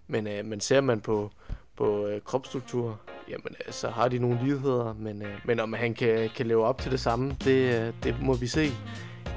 Men, 0.06 0.26
øh, 0.26 0.44
men 0.44 0.60
ser 0.60 0.80
man 0.80 1.00
på, 1.00 1.30
på 1.76 2.06
øh, 2.06 2.20
kropstruktur, 2.20 3.00
jamen 3.28 3.54
øh, 3.66 3.72
så 3.72 3.88
har 3.88 4.08
de 4.08 4.18
nogle 4.18 4.40
ligheder, 4.44 4.94
men, 4.98 5.22
øh, 5.22 5.38
men 5.44 5.60
om 5.60 5.72
han 5.72 5.94
kan, 5.94 6.30
kan 6.36 6.46
leve 6.46 6.64
op 6.64 6.78
til 6.78 6.90
det 6.90 7.00
samme, 7.00 7.36
det, 7.44 7.80
øh, 7.80 7.92
det 8.02 8.16
må 8.22 8.34
vi 8.34 8.46
se. 8.46 8.70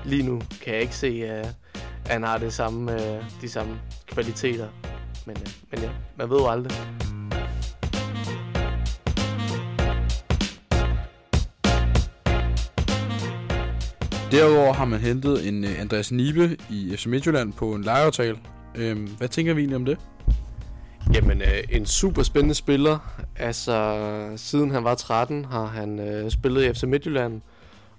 Lige 0.05 0.23
nu 0.23 0.41
kan 0.61 0.73
jeg 0.73 0.81
ikke 0.81 0.95
se, 0.95 1.07
øh, 1.07 1.39
at 2.05 2.11
han 2.11 2.23
har 2.23 2.37
det 2.37 2.53
samme, 2.53 2.93
øh, 2.93 3.23
de 3.41 3.49
samme 3.49 3.79
kvaliteter. 4.07 4.67
Men, 5.25 5.37
øh, 5.37 5.47
men 5.71 5.79
ja, 5.79 5.89
man 6.17 6.29
ved 6.29 6.37
jo 6.37 6.47
aldrig. 6.47 6.77
Derudover 14.33 14.73
har 14.73 14.85
man 14.85 14.99
hentet 14.99 15.47
en 15.47 15.63
uh, 15.63 15.79
Andreas 15.79 16.11
Nibe 16.11 16.57
i 16.69 16.95
FC 16.97 17.05
Midtjylland 17.05 17.53
på 17.53 17.73
en 17.73 17.83
lejeaftale. 17.83 18.37
Øhm, 18.75 19.09
hvad 19.17 19.27
tænker 19.27 19.53
vi 19.53 19.61
egentlig 19.61 19.75
om 19.75 19.85
det? 19.85 19.97
Jamen, 21.13 21.41
øh, 21.41 21.63
en 21.69 21.85
super 21.85 22.23
spændende 22.23 22.55
spiller. 22.55 23.23
Altså, 23.35 24.33
siden 24.35 24.71
han 24.71 24.83
var 24.83 24.95
13, 24.95 25.45
har 25.45 25.65
han 25.65 25.99
øh, 25.99 26.31
spillet 26.31 26.63
i 26.63 26.73
FC 26.73 26.83
Midtjylland, 26.83 27.41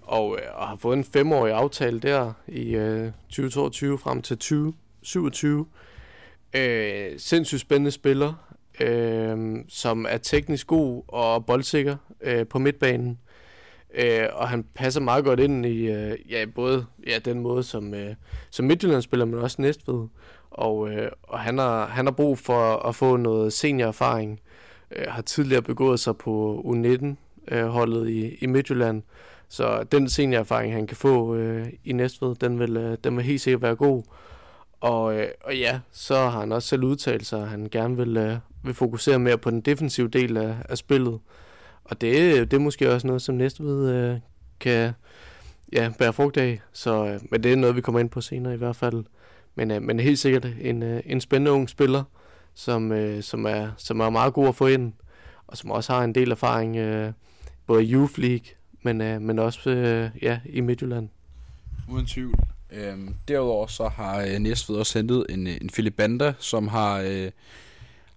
og, 0.03 0.39
øh, 0.43 0.61
og 0.61 0.69
har 0.69 0.77
fået 0.77 0.97
en 0.97 1.05
femårig 1.05 1.53
aftale 1.53 2.01
der 2.01 2.33
i 2.49 2.75
øh, 2.75 3.13
2022 3.29 3.99
frem 3.99 4.23
til 4.23 4.37
2027. 4.39 5.67
Øh, 6.57 7.13
sindssygt 7.19 7.61
spændende 7.61 7.91
spiller, 7.91 8.33
øh, 8.81 9.57
som 9.69 10.07
er 10.09 10.19
teknisk 10.19 10.67
god 10.67 11.03
og 11.09 11.47
boldsikker 11.47 11.97
øh, 12.21 12.47
på 12.47 12.59
midtbanen. 12.59 13.19
Øh, 13.95 14.29
og 14.33 14.49
han 14.49 14.65
passer 14.75 15.01
meget 15.01 15.25
godt 15.25 15.41
ind 15.41 15.67
i 15.67 15.87
øh, 15.87 16.19
ja, 16.31 16.45
både 16.55 16.87
ja, 17.07 17.19
den 17.25 17.41
måde, 17.41 17.63
som, 17.63 17.95
øh, 17.95 18.15
som 18.51 18.65
Midtjylland 18.67 19.03
spiller, 19.03 19.25
men 19.25 19.39
også 19.39 19.63
Næstved. 19.63 20.09
Og, 20.51 20.91
øh, 20.91 21.11
og 21.23 21.41
han, 21.41 21.59
har, 21.59 21.87
han 21.87 22.07
har 22.07 22.13
brug 22.13 22.39
for 22.39 22.87
at 22.89 22.95
få 22.95 23.17
noget 23.17 23.53
seniorerfaring. 23.53 24.41
Øh, 24.91 25.05
har 25.09 25.23
tidligere 25.23 25.63
begået 25.63 26.01
sig 26.01 26.17
på 26.17 26.63
U19-holdet 26.67 28.03
øh, 28.03 28.13
i, 28.13 28.37
i 28.41 28.47
Midtjylland. 28.47 29.03
Så 29.49 29.83
den 29.83 30.09
seniorerfaring, 30.09 30.73
han 30.73 30.87
kan 30.87 30.97
få 30.97 31.35
øh, 31.35 31.67
i 31.85 31.93
Næstved, 31.93 32.35
den 32.35 32.59
vil, 32.59 32.77
øh, 32.77 32.99
den 33.05 33.17
vil 33.17 33.25
helt 33.25 33.41
sikkert 33.41 33.63
være 33.63 33.77
god. 33.77 34.03
Og, 34.81 35.19
øh, 35.19 35.29
og 35.45 35.57
ja, 35.57 35.81
så 35.93 36.15
har 36.15 36.41
han 36.41 36.53
også 36.53 36.69
selv 36.69 36.85
udtalt 36.85 37.27
sig, 37.27 37.43
at 37.43 37.49
han 37.49 37.69
gerne 37.71 37.97
vil, 37.97 38.17
øh, 38.17 38.37
vil 38.63 38.75
fokusere 38.75 39.19
mere 39.19 39.39
på 39.39 39.51
den 39.51 39.61
defensive 39.61 40.09
del 40.09 40.37
af, 40.37 40.57
af 40.69 40.79
spillet. 40.79 41.21
Og 41.85 42.01
det, 42.01 42.51
det 42.51 42.57
er 42.57 42.61
måske 42.61 42.93
også 42.93 43.07
noget, 43.07 43.23
som 43.23 43.35
Næstved 43.35 43.91
øh, 43.91 44.19
kan 44.61 44.93
ja, 45.73 45.93
bære 45.99 46.13
frugt 46.13 46.37
af. 46.37 46.61
Så, 46.73 47.07
øh, 47.07 47.21
men 47.31 47.43
det 47.43 47.53
er 47.53 47.57
noget, 47.57 47.77
vi 47.77 47.81
kommer 47.81 48.01
ind 48.01 48.11
på 48.11 48.21
senere 48.21 48.55
i 48.55 48.57
hvert 48.57 48.77
fald. 48.77 49.05
Men, 49.55 49.71
øh, 49.71 49.83
men 49.83 50.01
helt 50.01 50.19
sikkert 50.19 50.47
en, 50.61 50.83
øh, 50.83 51.03
en 51.07 51.21
spændende 51.21 51.53
ung 51.53 51.69
spiller, 51.69 52.05
som, 52.55 52.93
øh, 52.93 53.23
som, 53.23 53.47
er, 53.47 53.71
som 53.77 54.01
er 54.01 54.11
meget 54.11 54.35
god 54.35 54.49
at 54.49 54.55
få 54.55 54.67
ind, 54.67 54.93
og 55.47 55.57
som 55.57 55.71
også 55.71 55.93
har 55.93 56.05
en 56.05 56.15
del 56.15 56.31
erfaring, 56.31 56.77
øh, 56.77 57.13
både 57.67 57.85
i 57.85 57.93
Youth 57.93 58.19
League, 58.19 58.47
men, 58.83 59.01
øh, 59.01 59.23
men 59.23 59.39
også 59.39 59.71
øh, 59.71 60.11
ja, 60.23 60.41
i 60.45 60.61
Midtjylland. 60.61 61.09
Uden 61.89 62.07
tvivl. 62.07 62.35
Øhm, 62.73 63.15
derudover 63.29 63.67
så 63.67 63.89
har 63.89 64.21
øh, 64.21 64.39
Næstved 64.39 64.77
også 64.77 64.99
hentet 64.99 65.27
en, 65.29 65.47
øh, 65.47 65.57
en 65.61 65.69
Philip 65.69 65.95
Banda, 65.95 66.33
som 66.39 66.69
har... 66.69 67.01
Øh, 67.01 67.31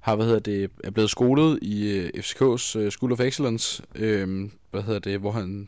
har 0.08 0.16
hvad 0.16 0.26
hedder 0.26 0.40
det, 0.40 0.72
er 0.84 0.92
blevet 0.92 1.10
skolet 1.10 1.60
i 1.62 1.98
øh, 1.98 2.10
FCK's 2.16 2.78
øh, 2.78 2.92
School 2.92 3.12
of 3.12 3.20
Excellence, 3.20 3.84
øh, 3.96 4.50
hvad 4.72 4.82
hedder 4.82 5.00
det, 5.00 5.20
hvor 5.20 5.32
han 5.32 5.68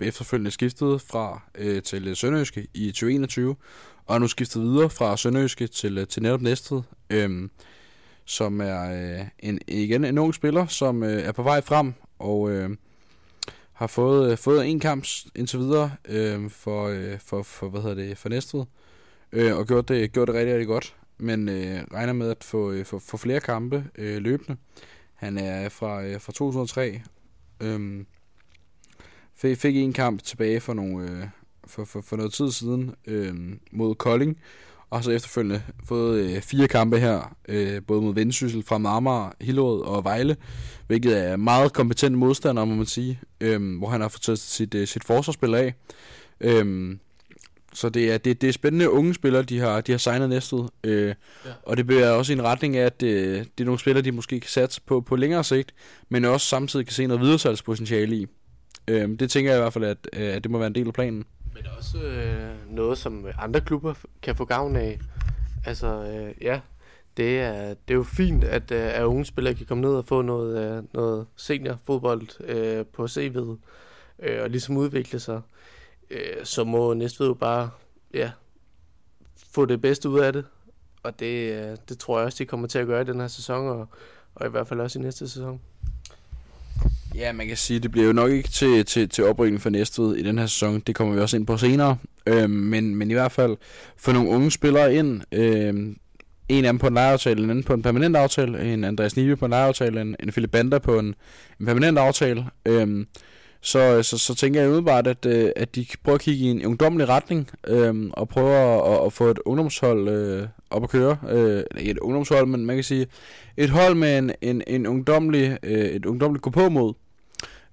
efterfølgende 0.00 0.50
skiftede 0.50 0.98
fra 0.98 1.42
øh, 1.54 1.82
til 1.82 2.08
øh, 2.08 2.16
Sønderjyske 2.16 2.66
i 2.74 2.86
2021, 2.86 3.56
og 4.06 4.14
er 4.14 4.18
nu 4.18 4.28
skiftet 4.28 4.62
videre 4.62 4.90
fra 4.90 5.16
Sønderjyske 5.16 5.66
til, 5.66 5.98
øh, 5.98 6.06
til 6.06 6.22
netop 6.22 6.40
Næstved, 6.40 6.82
øh, 7.10 7.48
som 8.24 8.60
er 8.60 9.18
øh, 9.20 9.26
en, 9.38 9.58
igen 9.68 10.04
en 10.04 10.18
ung 10.18 10.34
spiller, 10.34 10.66
som 10.66 11.02
øh, 11.02 11.22
er 11.22 11.32
på 11.32 11.42
vej 11.42 11.60
frem, 11.60 11.94
og 12.18 12.50
øh, 12.50 12.70
har 13.72 13.86
fået, 13.86 14.32
øh, 14.32 14.38
fået 14.38 14.66
en 14.66 14.80
kamp 14.80 15.06
indtil 15.34 15.58
videre 15.58 15.92
øh, 16.08 16.50
for, 16.50 16.88
øh, 16.88 17.18
for, 17.18 17.42
for, 17.42 17.68
hvad 17.68 17.80
hedder 17.80 17.96
det, 17.96 18.18
for 18.18 18.28
Næstved, 18.28 18.64
øh, 19.32 19.56
og 19.56 19.66
gjort 19.66 19.88
det, 19.88 20.12
gjort 20.12 20.28
det 20.28 20.34
rigtig, 20.34 20.52
rigtig 20.52 20.68
godt 20.68 20.94
men 21.20 21.48
øh, 21.48 21.84
regner 21.92 22.12
med 22.12 22.30
at 22.30 22.44
få, 22.44 22.70
øh, 22.70 22.84
få, 22.84 22.98
få 22.98 23.16
flere 23.16 23.40
kampe 23.40 23.84
øh, 23.98 24.22
løbende. 24.22 24.56
Han 25.14 25.38
er 25.38 25.68
fra, 25.68 26.04
øh, 26.04 26.20
fra 26.20 26.32
2003. 26.32 27.00
Øhm, 27.60 28.06
fik, 29.36 29.58
fik 29.58 29.76
en 29.76 29.92
kamp 29.92 30.22
tilbage 30.22 30.60
for, 30.60 30.74
nogle, 30.74 31.10
øh, 31.10 31.26
for, 31.66 31.84
for, 31.84 32.00
for 32.00 32.16
noget 32.16 32.32
tid 32.32 32.50
siden 32.50 32.94
øh, 33.06 33.34
mod 33.72 33.94
Kolding, 33.94 34.38
og 34.90 35.04
så 35.04 35.10
efterfølgende 35.10 35.62
fået 35.84 36.20
øh, 36.20 36.42
fire 36.42 36.68
kampe 36.68 36.98
her, 36.98 37.36
øh, 37.48 37.82
både 37.86 38.02
mod 38.02 38.14
Vendsyssel, 38.14 38.62
fra 38.62 38.78
Marmar, 38.78 39.36
Hillerød 39.40 39.80
og 39.80 40.04
Vejle, 40.04 40.36
hvilket 40.86 41.18
er 41.18 41.36
meget 41.36 41.72
kompetent 41.72 42.18
modstander, 42.18 42.64
må 42.64 42.74
man 42.74 42.86
sige, 42.86 43.20
øh, 43.40 43.78
hvor 43.78 43.88
han 43.88 44.00
har 44.00 44.08
fået 44.08 44.22
taget 44.22 44.38
sit, 44.38 44.74
øh, 44.74 44.86
sit 44.86 45.04
forsvarsspil 45.04 45.54
af. 45.54 45.74
Øh, 46.40 46.96
så 47.74 47.88
det 47.88 48.12
er, 48.12 48.18
det, 48.18 48.40
det 48.40 48.48
er 48.48 48.52
spændende 48.52 48.90
unge 48.90 49.14
spillere, 49.14 49.42
de 49.42 49.60
har, 49.60 49.80
de 49.80 49.92
har 49.92 49.98
signet 49.98 50.28
næstet. 50.28 50.70
Øh, 50.84 51.14
ja. 51.46 51.50
Og 51.62 51.76
det 51.76 51.86
bliver 51.86 52.10
også 52.10 52.32
i 52.32 52.36
en 52.36 52.42
retning 52.44 52.76
af, 52.76 52.86
at 52.86 53.00
det, 53.00 53.06
øh, 53.06 53.38
det 53.38 53.60
er 53.60 53.64
nogle 53.64 53.80
spillere, 53.80 54.04
de 54.04 54.12
måske 54.12 54.40
kan 54.40 54.50
satse 54.50 54.80
på 54.86 55.00
på 55.00 55.16
længere 55.16 55.44
sigt, 55.44 55.74
men 56.08 56.24
også 56.24 56.46
samtidig 56.46 56.86
kan 56.86 56.92
se 56.92 57.06
noget 57.06 57.20
videresalgspotentiale 57.20 58.16
i. 58.16 58.26
Øh, 58.88 59.08
det 59.18 59.30
tænker 59.30 59.50
jeg 59.50 59.58
i 59.58 59.62
hvert 59.62 59.72
fald, 59.72 59.84
at, 59.84 60.08
øh, 60.12 60.34
at 60.34 60.42
det 60.42 60.50
må 60.50 60.58
være 60.58 60.66
en 60.66 60.74
del 60.74 60.86
af 60.86 60.92
planen. 60.92 61.24
Men 61.54 61.62
også 61.78 61.98
øh, 61.98 62.74
noget, 62.76 62.98
som 62.98 63.26
andre 63.38 63.60
klubber 63.60 63.94
kan 64.22 64.36
få 64.36 64.44
gavn 64.44 64.76
af. 64.76 64.98
Altså, 65.66 65.86
øh, 65.86 66.44
ja, 66.44 66.60
det 67.16 67.40
er, 67.40 67.68
det 67.68 67.90
er 67.90 67.94
jo 67.94 68.02
fint, 68.02 68.44
at, 68.44 68.70
øh, 68.70 68.98
at 68.98 69.02
unge 69.02 69.24
spillere 69.24 69.54
kan 69.54 69.66
komme 69.66 69.82
ned 69.82 69.90
og 69.90 70.04
få 70.04 70.22
noget, 70.22 70.76
øh, 70.76 70.82
noget 70.94 71.26
seniorfodbold 71.36 72.44
øh, 72.44 72.86
på 72.86 73.04
CV'et, 73.04 73.56
øh, 74.22 74.42
og 74.42 74.50
ligesom 74.50 74.76
udvikle 74.76 75.20
sig. 75.20 75.40
Øh, 76.10 76.44
så 76.44 76.64
må 76.64 76.94
Næstved 76.94 77.26
jo 77.26 77.34
bare 77.34 77.70
ja, 78.14 78.30
få 79.52 79.66
det 79.66 79.80
bedste 79.80 80.08
ud 80.08 80.20
af 80.20 80.32
det. 80.32 80.44
Og 81.02 81.20
det, 81.20 81.52
øh, 81.52 81.76
det 81.88 81.98
tror 81.98 82.18
jeg 82.18 82.26
også, 82.26 82.38
de 82.38 82.46
kommer 82.46 82.68
til 82.68 82.78
at 82.78 82.86
gøre 82.86 83.02
i 83.02 83.04
den 83.04 83.20
her 83.20 83.28
sæson, 83.28 83.68
og, 83.68 83.88
og 84.34 84.46
i 84.46 84.50
hvert 84.50 84.68
fald 84.68 84.80
også 84.80 84.98
i 84.98 85.02
næste 85.02 85.28
sæson. 85.28 85.60
Ja, 87.14 87.32
man 87.32 87.46
kan 87.46 87.56
sige, 87.56 87.80
det 87.80 87.90
bliver 87.90 88.06
jo 88.06 88.12
nok 88.12 88.30
ikke 88.30 88.48
til, 88.48 88.84
til, 88.84 89.08
til 89.08 89.24
oprykning 89.24 89.62
for 89.62 89.70
Næstved 89.70 90.16
i 90.16 90.22
den 90.22 90.38
her 90.38 90.46
sæson. 90.46 90.80
Det 90.80 90.94
kommer 90.94 91.14
vi 91.14 91.20
også 91.20 91.36
ind 91.36 91.46
på 91.46 91.56
senere. 91.56 91.96
Øh, 92.26 92.50
men, 92.50 92.94
men 92.94 93.10
i 93.10 93.14
hvert 93.14 93.32
fald 93.32 93.56
få 93.96 94.12
nogle 94.12 94.28
unge 94.28 94.50
spillere 94.50 94.94
ind. 94.94 95.22
Øh, 95.32 95.96
en 96.48 96.64
af 96.64 96.72
dem 96.72 96.78
på 96.78 96.86
en 96.86 96.94
lejeaftale, 96.94 97.42
en 97.44 97.50
anden 97.50 97.64
på 97.64 97.74
en 97.74 97.82
permanent 97.82 98.16
aftale. 98.16 98.72
En 98.72 98.84
Andreas 98.84 99.16
Nive 99.16 99.36
på 99.36 99.44
en 99.44 99.50
lejeaftale, 99.50 100.00
en, 100.00 100.16
en 100.20 100.30
Philip 100.30 100.50
Banda 100.50 100.78
på 100.78 100.98
en, 100.98 101.14
en 101.60 101.66
permanent 101.66 101.98
aftale. 101.98 102.46
Øhm, 102.66 103.06
så, 103.60 103.78
øh, 103.96 104.04
så, 104.04 104.18
så 104.18 104.34
tænker 104.34 104.60
jeg 104.60 104.70
udebart, 104.70 105.06
at, 105.06 105.26
øh, 105.26 105.50
at 105.56 105.74
de 105.74 105.86
prøver 106.04 106.14
at 106.14 106.20
kigge 106.20 106.44
i 106.44 106.48
en 106.48 106.66
ungdommelig 106.66 107.08
retning, 107.08 107.50
øh, 107.66 108.10
og 108.12 108.28
prøver 108.28 108.82
at, 108.82 109.06
at 109.06 109.12
få 109.12 109.24
et 109.24 109.38
ungdomshold 109.44 110.08
øh, 110.08 110.46
op 110.70 110.82
at 110.82 110.90
køre. 110.90 111.16
Øh, 111.30 111.62
ikke 111.78 111.90
et 111.90 111.98
ungdomshold, 111.98 112.46
men 112.46 112.66
man 112.66 112.76
kan 112.76 112.84
sige 112.84 113.06
et 113.56 113.70
hold 113.70 113.94
med 113.94 114.18
en, 114.18 114.32
en, 114.40 114.62
en 114.66 114.86
ungdommelig, 114.86 115.58
øh, 115.62 115.84
et 115.84 116.06
ungdommeligt 116.06 116.42
gå 116.42 116.50
på 116.50 116.68
mod, 116.68 116.94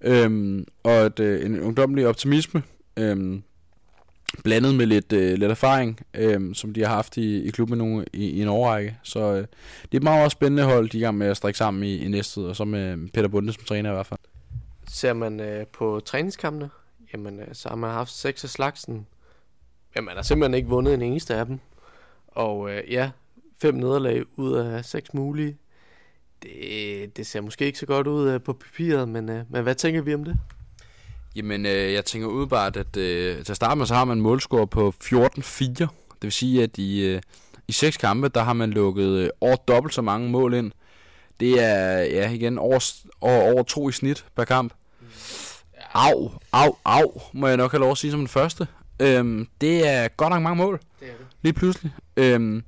øh, 0.01 0.59
og 0.83 0.93
et, 0.93 1.19
øh, 1.19 1.45
en 1.45 1.61
ungdommelig 1.61 2.07
optimisme, 2.07 2.63
øh, 2.97 3.39
blandet 4.43 4.75
med 4.75 4.85
lidt, 4.85 5.13
øh, 5.13 5.37
lidt 5.37 5.51
erfaring, 5.51 5.99
øh, 6.13 6.55
som 6.55 6.73
de 6.73 6.81
har 6.81 6.95
haft 6.95 7.17
i, 7.17 7.43
i 7.43 7.49
klubben 7.49 7.77
nogle, 7.77 8.05
i, 8.13 8.29
i 8.29 8.41
en 8.41 8.47
årrække. 8.47 8.97
Så 9.03 9.19
øh, 9.19 9.37
det 9.37 9.93
er 9.93 9.97
et 9.97 10.03
meget, 10.03 10.19
meget 10.19 10.31
spændende 10.31 10.63
hold, 10.63 10.89
de 10.89 10.97
er 10.97 11.01
i 11.01 11.03
gang 11.03 11.17
med 11.17 11.27
at 11.27 11.37
strikke 11.37 11.57
sammen 11.57 11.83
i, 11.83 11.97
i 11.97 12.07
næste 12.07 12.39
og 12.39 12.55
så 12.55 12.65
med 12.65 13.11
Peter 13.13 13.27
Bunde 13.27 13.53
som 13.53 13.63
træner 13.63 13.89
i 13.89 13.93
hvert 13.93 14.05
fald. 14.05 14.19
Ser 14.89 15.13
man 15.13 15.39
øh, 15.39 15.67
på 15.67 16.01
træningskampene, 16.05 16.69
jamen 17.13 17.39
øh, 17.39 17.47
så 17.53 17.69
har 17.69 17.75
man 17.75 17.91
haft 17.91 18.11
seks 18.11 18.43
af 18.43 18.49
slagsen. 18.49 19.07
Jamen, 19.95 20.05
man 20.05 20.15
har 20.15 20.23
simpelthen 20.23 20.53
ikke 20.53 20.69
vundet 20.69 20.93
en 20.93 21.01
eneste 21.01 21.35
af 21.35 21.45
dem. 21.45 21.59
Og 22.27 22.71
øh, 22.71 22.91
ja, 22.91 23.11
fem 23.61 23.75
nederlag 23.75 24.23
ud 24.35 24.53
af 24.53 24.85
seks 24.85 25.13
mulige. 25.13 25.57
Det, 26.43 27.17
det 27.17 27.27
ser 27.27 27.41
måske 27.41 27.65
ikke 27.65 27.79
så 27.79 27.85
godt 27.85 28.07
ud 28.07 28.29
øh, 28.29 28.41
på 28.41 28.53
papiret, 28.53 29.09
men, 29.09 29.29
øh, 29.29 29.43
men 29.49 29.63
hvad 29.63 29.75
tænker 29.75 30.01
vi 30.01 30.13
om 30.13 30.23
det? 30.23 30.37
Jamen, 31.35 31.65
øh, 31.65 31.93
jeg 31.93 32.05
tænker 32.05 32.27
udebart, 32.27 32.77
at 32.77 32.97
øh, 32.97 33.43
til 33.43 33.51
at 33.51 33.55
starte 33.55 33.77
med, 33.77 33.85
så 33.85 33.93
har 33.93 34.05
man 34.05 34.17
en 34.17 34.21
målscore 34.21 34.67
på 34.67 34.93
14-4. 35.03 35.63
Det 35.63 35.87
vil 36.21 36.31
sige, 36.31 36.63
at 36.63 36.77
i, 36.77 37.05
øh, 37.05 37.21
i 37.67 37.71
seks 37.71 37.97
kampe, 37.97 38.27
der 38.27 38.43
har 38.43 38.53
man 38.53 38.69
lukket 38.69 39.09
øh, 39.09 39.29
over 39.41 39.55
dobbelt 39.55 39.93
så 39.93 40.01
mange 40.01 40.29
mål 40.29 40.53
ind. 40.53 40.71
Det 41.39 41.63
er, 41.63 41.99
ja, 41.99 42.31
igen, 42.31 42.57
over, 42.57 42.93
over, 43.21 43.53
over 43.53 43.63
to 43.63 43.89
i 43.89 43.91
snit 43.91 44.25
per 44.35 44.43
kamp. 44.43 44.73
Au, 45.93 46.31
au, 46.51 46.77
au, 46.85 47.21
må 47.33 47.47
jeg 47.47 47.57
nok 47.57 47.71
have 47.71 47.79
lov 47.79 47.91
at 47.91 47.97
sige 47.97 48.11
som 48.11 48.19
den 48.19 48.27
første. 48.27 48.67
Øhm, 48.99 49.47
det 49.61 49.87
er 49.87 50.07
godt 50.07 50.29
nok 50.29 50.41
mange 50.41 50.55
mål. 50.55 50.79
Det 50.99 51.07
er 51.07 51.11
det. 51.11 51.25
Lige 51.41 51.53
pludselig. 51.53 51.91
Øhm, 52.17 52.63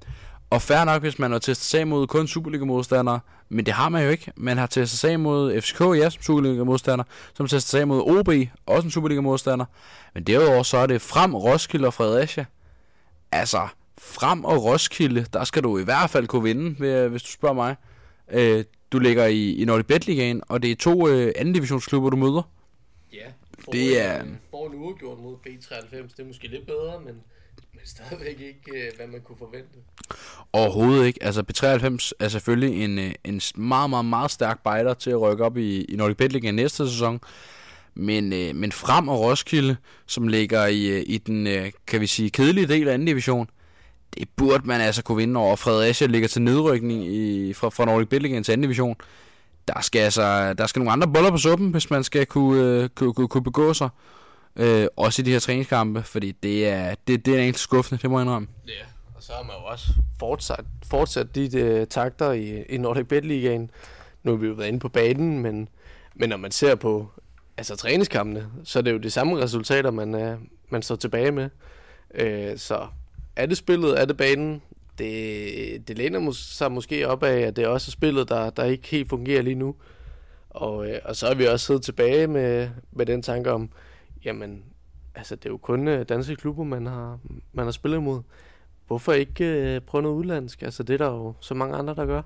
og 0.50 0.62
fair 0.62 0.84
nok, 0.84 1.02
hvis 1.02 1.20
man 1.20 1.32
har 1.32 1.40
testet 1.40 1.68
sig 1.68 1.88
mod 1.88 2.08
kun 2.08 2.28
Superliga-modstandere, 2.28 3.20
men 3.50 3.66
det 3.66 3.74
har 3.74 3.90
man 3.90 4.04
jo 4.04 4.10
ikke. 4.10 4.32
Man 4.36 4.58
har 4.58 4.68
testet 4.68 5.00
sig 5.00 5.20
mod 5.20 5.62
FCK, 5.62 5.82
ja, 5.82 6.10
som 6.10 6.22
Superliga-modstander, 6.22 7.04
som 7.34 7.48
testet 7.48 7.70
sig 7.70 7.88
mod 7.88 8.02
OB, 8.02 8.30
også 8.66 8.86
en 8.86 8.92
Superliga-modstander. 8.92 9.66
Men 10.14 10.24
derudover 10.24 10.64
så 10.64 10.78
er 10.78 10.86
det 10.86 11.02
frem 11.02 11.36
Roskilde 11.36 11.88
og 11.88 11.94
Fredericia. 11.94 12.46
Altså, 13.32 13.68
frem 13.98 14.46
og 14.46 14.64
Roskilde, 14.64 15.26
der 15.34 15.44
skal 15.44 15.64
du 15.64 15.78
i 15.78 15.84
hvert 15.84 16.10
fald 16.10 16.28
kunne 16.28 16.44
vinde, 16.44 17.08
hvis 17.10 17.24
du 17.24 17.32
spørger 17.32 17.56
mig. 17.56 17.76
Øh, 18.32 18.64
du 18.92 19.00
ligger 19.00 19.26
i, 19.26 19.54
i 19.54 19.66
Nordic 19.66 19.86
Bet 19.86 20.08
Ligaen, 20.08 20.42
og 20.48 20.62
det 20.62 20.72
er 20.72 20.76
to 20.76 21.08
øh, 21.08 21.32
anden 21.36 21.54
divisionsklubber, 21.54 22.10
du 22.10 22.18
møder. 22.18 22.50
Ja, 23.14 23.26
det 23.72 24.02
er... 24.02 24.24
Får 24.52 24.68
en 24.68 24.76
uafgjort 24.76 25.20
mod 25.20 25.36
B93, 25.48 25.96
det 25.96 26.20
er 26.20 26.26
måske 26.26 26.48
lidt 26.48 26.66
bedre, 26.66 27.00
men, 27.00 27.14
men 27.74 27.82
stadigvæk 27.86 28.40
ikke, 28.40 28.88
øh, 28.88 28.92
hvad 28.98 29.08
man 29.08 29.22
kunne 29.22 29.38
forvente. 29.38 29.80
Overhovedet 30.54 31.06
ikke. 31.06 31.24
Altså 31.24 31.42
B93 31.42 32.12
er 32.20 32.28
selvfølgelig 32.28 32.84
en, 32.84 33.00
øh, 33.00 33.12
en 33.24 33.42
meget, 33.56 33.90
meget, 33.90 34.06
meget 34.06 34.32
stærk 34.32 34.64
bejder 34.64 34.94
til 34.94 35.10
at 35.10 35.22
rykke 35.22 35.46
op 35.46 35.58
i, 35.58 35.84
i 35.84 35.96
Nordic 35.96 36.18
Bet 36.18 36.32
Ligaen 36.32 36.56
næste 36.56 36.90
sæson. 36.90 37.20
Men, 37.94 38.34
øh, 38.34 38.56
men 38.56 38.72
frem 38.72 39.08
og 39.08 39.20
Roskilde, 39.20 39.78
som 40.06 40.28
ligger 40.28 40.66
i, 40.66 40.88
øh, 40.88 41.04
i 41.06 41.18
den, 41.18 41.48
øh, 41.48 41.72
kan 41.88 42.02
vi 42.02 42.08
sige, 42.08 42.30
kedelige 42.30 42.68
del 42.68 42.88
af 42.88 42.94
anden 42.94 43.08
division, 43.08 43.50
det 44.18 44.30
burde 44.36 44.68
man 44.68 44.82
altså 44.82 45.04
kunne 45.04 45.18
vinde 45.18 45.40
over. 45.40 45.56
Fredericia 45.56 46.08
ligger 46.08 46.28
til 46.28 46.42
nedrykning 46.42 47.06
i, 47.06 47.54
fra, 47.54 47.70
fra 47.70 47.86
Nordic 47.86 48.10
Billigen 48.10 48.44
til 48.44 48.52
anden 48.52 48.62
division. 48.62 48.96
Der 49.68 49.82
skal 49.82 50.00
altså 50.00 50.54
der 50.54 50.68
skal 50.68 50.80
nogle 50.80 50.92
andre 50.92 51.08
boller 51.08 51.32
på 51.32 51.38
suppen, 51.38 51.72
hvis 51.72 51.90
man 51.90 52.04
skal 52.04 52.26
kunne, 52.26 52.64
øh, 52.64 52.90
kunne, 52.90 53.14
kunne, 53.14 53.28
kunne 53.28 53.44
begå 53.44 53.74
sig. 53.74 53.90
Øh, 54.56 54.88
også 54.98 55.22
i 55.22 55.26
de 55.26 55.32
her 55.32 55.40
træningskampe, 55.40 56.04
fordi 56.04 56.32
det 56.32 56.68
er, 56.68 56.96
det, 57.08 57.26
det 57.26 57.34
er 57.34 57.40
egentlig 57.40 57.60
skuffende, 57.60 58.02
det 58.02 58.10
må 58.10 58.20
jeg 58.20 58.24
indrømme. 58.26 58.48
Ja, 58.68 58.86
og 59.16 59.24
så 59.24 59.34
har 59.34 59.44
man 59.44 59.56
jo 59.62 59.66
også 59.66 59.88
fortsat, 60.20 60.66
fortsat 60.86 61.36
de, 61.36 61.48
de 61.48 61.60
øh, 61.60 61.88
takter 61.88 62.32
i, 62.32 62.64
i 62.70 62.78
Nordic 62.78 63.08
Bet 63.08 63.26
Ligaen. 63.26 63.72
Nu 64.24 64.32
har 64.32 64.38
vi 64.38 64.48
jo 64.48 64.54
været 64.54 64.68
inde 64.68 64.80
på 64.80 64.90
banen, 64.90 65.40
men, 65.40 65.70
men 66.16 66.30
når 66.30 66.38
man 66.38 66.52
ser 66.52 66.76
på 66.76 67.08
altså, 67.58 67.76
træningskampene, 67.76 68.48
så 68.64 68.80
er 68.80 68.84
det 68.84 68.92
jo 68.92 68.98
de 68.98 69.10
samme 69.10 69.38
resultater, 69.38 69.92
man, 69.92 70.16
øh, 70.16 70.38
man 70.70 70.82
står 70.82 70.96
tilbage 70.96 71.32
med. 71.32 71.50
Øh, 72.16 72.58
så 72.58 72.88
er 73.40 73.46
det 73.46 73.58
spillet, 73.58 74.02
er 74.02 74.06
det 74.06 74.18
banen? 74.18 74.62
Det, 74.98 75.88
det 75.88 75.98
læner 75.98 76.32
sig 76.32 76.72
måske 76.72 77.08
op 77.08 77.24
af, 77.24 77.40
at 77.40 77.56
det 77.56 77.64
er 77.64 77.68
også 77.68 77.92
spillet, 77.92 78.30
der, 78.30 78.50
der 78.50 78.64
ikke 78.64 78.88
helt 78.88 79.10
fungerer 79.10 79.42
lige 79.42 79.56
nu. 79.56 79.76
Og, 80.50 80.90
øh, 80.90 81.00
og 81.06 81.16
så 81.16 81.28
er 81.28 81.36
vi 81.36 81.46
også 81.46 81.66
siddet 81.66 81.84
tilbage 81.84 82.28
med, 82.28 82.70
med 82.92 83.06
den 83.06 83.22
tanke 83.22 83.52
om, 83.52 83.70
jamen, 84.26 84.64
altså 85.16 85.36
det 85.36 85.46
er 85.46 85.50
jo 85.50 85.58
kun 85.58 85.88
øh, 85.88 86.06
danske 86.10 86.36
klubber, 86.36 86.64
man 86.64 86.86
har, 86.86 87.20
man 87.54 87.66
har 87.66 87.72
spillet 87.72 87.98
imod. 87.98 88.22
Hvorfor 88.88 89.14
ikke 89.14 89.46
øh, 89.46 89.82
prøve 89.82 90.02
noget 90.02 90.16
udlandsk? 90.16 90.62
Altså 90.62 90.84
det 90.84 90.94
er 90.94 90.98
der 90.98 91.14
jo 91.14 91.34
så 91.40 91.54
mange 91.54 91.76
andre, 91.76 91.96
der 91.96 92.06
gør. 92.06 92.22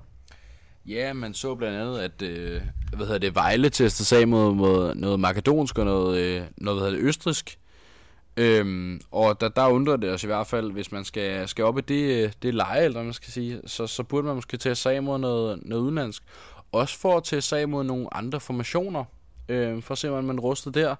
Ja, 0.86 1.12
man 1.12 1.34
så 1.34 1.54
blandt 1.54 1.76
andet, 1.76 1.98
at 1.98 2.22
øh, 2.22 2.62
hvad 2.96 3.06
hedder 3.06 3.18
det, 3.18 3.34
Vejle 3.34 3.70
testede 3.70 4.06
sig 4.06 4.28
mod, 4.28 4.54
mod 4.54 4.94
noget 4.94 5.20
makedonsk 5.20 5.78
og 5.78 5.84
noget, 5.84 6.18
øh, 6.18 6.42
noget 6.56 6.80
hvad 6.80 6.88
hedder 6.88 7.02
det, 7.02 7.08
østrisk. 7.08 7.58
Øhm, 8.36 9.00
og 9.10 9.40
der, 9.40 9.48
der 9.48 9.68
undrer 9.68 9.96
det 9.96 10.10
os 10.10 10.24
i 10.24 10.26
hvert 10.26 10.46
fald, 10.46 10.72
hvis 10.72 10.92
man 10.92 11.04
skal, 11.04 11.48
skal 11.48 11.64
op 11.64 11.78
i 11.78 11.80
det, 11.80 12.42
det 12.42 12.54
leje, 12.54 12.84
eller 12.84 13.02
man 13.02 13.12
skal 13.12 13.32
sige, 13.32 13.60
så, 13.66 13.86
så 13.86 14.02
burde 14.02 14.26
man 14.26 14.34
måske 14.34 14.56
tage 14.56 14.74
sig 14.74 15.04
mod 15.04 15.18
noget, 15.18 15.60
noget 15.62 15.82
udenlandsk. 15.82 16.22
Også 16.72 16.98
for 16.98 17.16
at 17.16 17.24
tage 17.24 17.42
sig 17.42 17.68
mod 17.68 17.84
nogle 17.84 18.14
andre 18.14 18.40
formationer, 18.40 19.04
øhm, 19.48 19.82
for 19.82 19.92
at 19.92 19.98
se, 19.98 20.08
hvordan 20.08 20.24
man 20.24 20.40
rustet 20.40 20.74
der. 20.74 20.94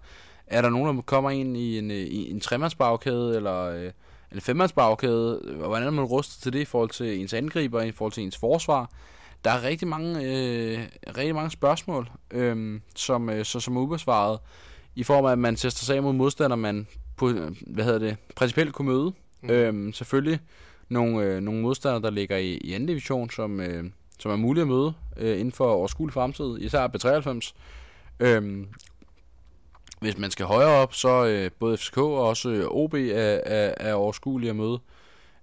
Er 0.47 0.62
der 0.62 0.71
nogen, 0.71 0.97
der 0.97 1.03
kommer 1.03 1.31
ind 1.31 1.57
i 1.57 1.79
en, 1.79 1.91
øh, 1.91 1.97
i 1.97 2.31
en 2.31 2.41
tremandsbagkæde, 2.41 3.37
eller 3.37 3.61
øh, 3.61 3.91
en 4.33 4.41
femmandsbagkæde? 4.41 5.41
Hvordan 5.57 5.87
er 5.87 5.91
man 5.91 6.05
rustet 6.05 6.43
til 6.43 6.53
det 6.53 6.59
i 6.59 6.64
forhold 6.64 6.91
til 6.91 7.21
ens 7.21 7.35
angriber, 7.35 7.83
i 7.83 7.93
forhold 7.93 8.12
til 8.12 8.23
ens 8.23 8.37
forsvar? 8.37 8.91
Der 9.45 9.50
er 9.50 9.62
rigtig 9.62 9.88
mange, 9.88 10.17
øh, 10.17 10.81
rigtig 11.17 11.35
mange 11.35 11.50
spørgsmål, 11.50 12.11
øh, 12.31 12.81
som, 12.97 13.31
øh, 13.31 13.45
så, 13.45 13.61
som 13.61 13.76
er 13.76 13.81
ubesvaret 13.81 14.38
i 14.95 15.03
form 15.03 15.25
af, 15.25 15.33
at 15.33 15.38
man 15.38 15.57
tester 15.57 15.85
sig 15.85 16.03
mod 16.03 16.12
modstander, 16.12 16.57
man 16.57 16.87
hvad 17.16 17.85
hedder 17.85 17.99
det, 17.99 18.16
principielt 18.37 18.73
kunne 18.73 18.88
møde. 18.88 19.12
Mm. 19.42 19.50
Øhm, 19.50 19.92
selvfølgelig 19.92 20.40
nogle, 20.88 21.23
øh, 21.25 21.40
nogle 21.40 21.62
modstandere, 21.62 22.02
der 22.02 22.11
ligger 22.11 22.37
i, 22.37 22.52
i 22.54 22.73
anden 22.73 22.87
division, 22.87 23.30
som, 23.30 23.61
øh, 23.61 23.85
som 24.18 24.30
er 24.30 24.37
mulige 24.37 24.62
at 24.62 24.68
møde 24.68 24.94
øh, 25.16 25.40
inden 25.40 25.52
for 25.52 25.73
overskuelig 25.73 26.14
fremtid, 26.14 26.59
især 26.61 26.88
B93. 26.88 27.54
Øhm, 28.21 28.68
hvis 30.00 30.18
man 30.18 30.30
skal 30.30 30.47
højere 30.47 30.71
op, 30.71 30.94
så 30.94 31.26
øh, 31.26 31.50
både 31.59 31.76
FCK 31.76 31.99
og 31.99 32.28
også 32.28 32.49
øh, 32.50 32.66
OB 32.66 32.94
er, 32.94 32.99
er, 33.44 33.75
er 33.76 33.94
overskuelige 33.94 34.50
at 34.50 34.56
møde. 34.56 34.78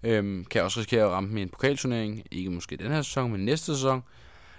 Øhm, 0.03 0.45
kan 0.45 0.63
også 0.63 0.79
risikere 0.79 1.03
at 1.03 1.11
ramme 1.11 1.29
med 1.29 1.41
en 1.41 1.49
pokalturnering, 1.49 2.23
ikke 2.31 2.49
måske 2.49 2.77
den 2.77 2.91
her 2.91 3.01
sæson, 3.01 3.31
men 3.31 3.45
næste 3.45 3.65
sæson. 3.65 4.03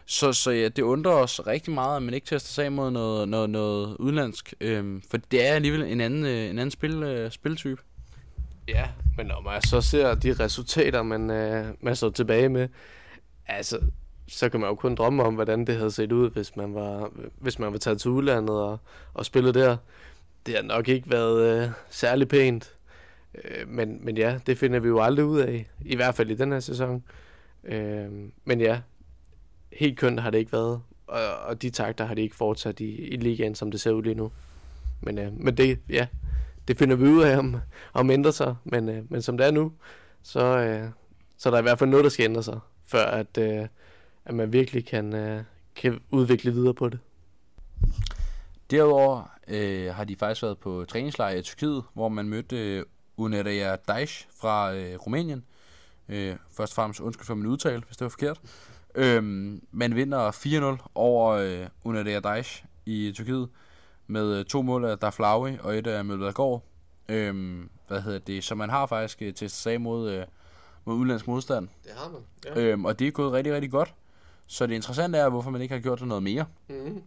Så, 0.07 0.33
så 0.33 0.51
ja, 0.51 0.69
det 0.69 0.83
undrer 0.83 1.13
os 1.13 1.47
rigtig 1.47 1.73
meget, 1.73 1.97
at 1.97 2.03
man 2.03 2.15
ikke 2.15 2.27
tester 2.27 2.49
sig 2.53 2.73
mod 2.73 2.91
noget, 2.91 3.29
noget, 3.29 3.51
noget 3.51 3.97
udenlandsk. 3.97 4.55
Øhm, 4.61 5.03
for 5.11 5.17
det 5.17 5.49
er 5.49 5.55
alligevel 5.55 5.83
en 5.83 6.01
anden, 6.01 6.25
øh, 6.25 6.51
en 6.51 6.59
anden 6.59 6.71
spil, 6.71 7.03
øh, 7.03 7.31
spiltype. 7.31 7.83
Ja, 8.69 8.89
men 9.17 9.27
når 9.27 9.41
man 9.41 9.63
så 9.63 9.81
ser 9.81 10.15
de 10.15 10.33
resultater, 10.33 11.03
man, 11.03 11.31
øh, 11.31 11.67
man 11.81 11.97
står 11.97 12.11
tilbage 12.11 12.49
med, 12.49 12.69
altså, 13.47 13.79
så 14.29 14.49
kan 14.49 14.61
man 14.61 14.69
jo 14.69 14.75
kun 14.75 14.95
drømme 14.95 15.23
om, 15.23 15.35
hvordan 15.35 15.67
det 15.67 15.77
havde 15.77 15.91
set 15.91 16.13
ud, 16.13 16.31
hvis 16.31 16.57
man 16.57 16.75
var, 16.75 17.11
hvis 17.39 17.59
man 17.59 17.73
var 17.73 17.79
taget 17.79 18.01
til 18.01 18.11
udlandet 18.11 18.57
og, 18.57 18.79
og 19.15 19.27
spillet 19.27 19.55
der. 19.55 19.77
Det 20.47 20.55
har 20.55 20.63
nok 20.63 20.89
ikke 20.89 21.11
været 21.11 21.63
øh, 21.63 21.71
særlig 21.91 22.29
pænt. 22.29 22.75
Øh, 23.45 23.69
men, 23.69 24.05
men 24.05 24.17
ja, 24.17 24.39
det 24.47 24.59
finder 24.59 24.81
vi 24.81 24.89
jo 24.89 25.01
aldrig 25.01 25.25
ud 25.25 25.41
af. 25.41 25.71
I 25.85 25.97
hvert 25.97 26.15
fald 26.15 26.31
i 26.31 26.35
den 26.35 26.53
her 26.53 26.61
sæson. 26.61 27.05
Øh, 27.65 28.09
men 28.45 28.61
ja, 28.61 28.81
helt 29.77 29.99
kønt 29.99 30.21
har 30.21 30.31
det 30.31 30.39
ikke 30.39 30.53
været. 30.53 30.83
Og, 31.07 31.37
og 31.47 31.63
de 31.63 31.71
takter 31.71 32.05
har 32.05 32.15
de 32.15 32.23
ikke 32.23 32.37
fortsat 32.37 32.81
i, 32.81 32.95
i 32.95 33.17
ligaen, 33.17 33.55
som 33.55 33.71
det 33.71 33.81
ser 33.81 33.91
ud 33.91 34.03
lige 34.03 34.15
nu. 34.15 34.33
Men, 35.01 35.19
øh, 35.19 35.33
men 35.33 35.57
det, 35.57 35.79
ja, 35.89 36.07
det 36.69 36.79
finder 36.79 36.97
vi 36.97 37.09
ud 37.09 37.23
af, 37.23 37.39
om, 37.39 37.57
om 37.93 38.11
ændrer 38.11 38.31
sig. 38.31 38.55
Men, 38.65 38.89
øh, 38.89 39.11
men 39.11 39.23
som 39.23 39.37
det 39.37 39.47
er 39.47 39.51
nu, 39.51 39.73
så, 40.23 40.45
øh, 40.45 40.89
så 41.39 41.49
er 41.49 41.51
der 41.51 41.59
i 41.59 41.63
hvert 41.63 41.79
fald 41.79 41.91
noget, 41.91 42.05
der 42.05 42.11
skal 42.11 42.25
ændre 42.25 42.43
sig, 42.43 42.59
før 42.87 43.05
at, 43.05 43.39
øh, 43.39 43.67
at 44.25 44.35
man 44.35 44.53
virkelig 44.53 44.87
kan, 44.87 45.15
øh, 45.15 45.43
kan 45.77 46.01
udvikle 46.11 46.53
videre 46.53 46.75
på 46.75 46.89
det. 46.89 46.99
Derudover 48.71 49.31
øh, 49.49 49.95
har 49.95 50.05
de 50.05 50.17
faktisk 50.17 50.43
været 50.43 50.59
på 50.59 50.85
træningslejr 50.89 51.35
i 51.35 51.43
Tyrkiet, 51.43 51.83
hvor 51.95 52.09
man 52.09 52.29
mødte 52.29 52.77
øh, 52.77 52.85
Uneria 53.17 53.77
Daesh 53.77 54.27
fra 54.41 54.75
øh, 54.75 54.97
Rumænien. 54.97 55.45
Øh, 56.09 56.37
først 56.57 56.73
og 56.73 56.75
fremmest 56.75 57.01
undskyld 57.01 57.27
for 57.27 57.35
min 57.35 57.47
udtale, 57.47 57.83
hvis 57.87 57.97
det 57.97 58.05
var 58.05 58.09
forkert. 58.09 58.41
Øh, 58.95 59.23
man 59.73 59.95
vinder 59.95 60.31
4-0 60.79 60.87
over 60.95 61.31
øh, 61.31 61.67
Uneria 61.85 62.21
Daesh 62.21 62.65
i 62.87 63.13
Tyrkiet 63.15 63.49
med 64.07 64.39
øh, 64.39 64.45
to 64.45 64.63
mål 64.63 64.85
af 64.85 64.99
Daflawi 64.99 65.59
og 65.61 65.79
et 65.79 65.87
af 65.87 66.05
Møllergaard. 66.05 66.63
Øh, 67.09 67.65
hvad 67.89 68.01
hedder 68.01 68.19
det? 68.19 68.45
Så 68.45 68.55
man 68.55 68.71
har 68.71 68.87
faktisk 68.87 69.23
øh, 69.23 69.35
testet 69.35 69.51
sig 69.51 69.81
mod, 69.81 70.11
øh, 70.11 70.25
mod 70.85 70.95
udenlandsk 70.95 71.27
modstand. 71.27 71.69
Det 71.85 71.93
har 71.97 72.11
man, 72.11 72.21
ja. 72.45 72.61
Øh, 72.61 72.85
og 72.85 72.99
det 72.99 73.07
er 73.07 73.11
gået 73.11 73.33
rigtig, 73.33 73.53
rigtig 73.53 73.71
godt. 73.71 73.95
Så 74.47 74.67
det 74.67 74.75
interessante 74.75 75.19
er, 75.19 75.29
hvorfor 75.29 75.51
man 75.51 75.63
ikke 75.63 75.75
har 75.75 75.81
gjort 75.81 75.99
det 75.99 76.09
noget 76.09 76.23
mere. 76.23 76.45
Mm-hmm. 76.69 77.03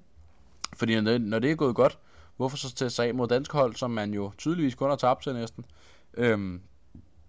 Fordi 0.74 1.02
når 1.02 1.12
det, 1.12 1.22
når 1.22 1.40
det 1.40 1.52
er 1.52 1.56
gået 1.56 1.76
godt, 1.76 2.00
hvorfor 2.38 2.58
så 2.58 2.76
tage 2.76 2.90
sig 2.90 3.08
af 3.08 3.14
mod 3.14 3.28
dansk 3.28 3.52
hold, 3.52 3.76
som 3.76 3.92
man 3.92 4.14
jo 4.14 4.32
tydeligvis 4.38 4.76
kun 4.76 4.90
har 4.90 4.96
tabt 4.96 5.24
til 5.24 5.34
næsten? 5.34 5.66
Øhm, 6.14 6.62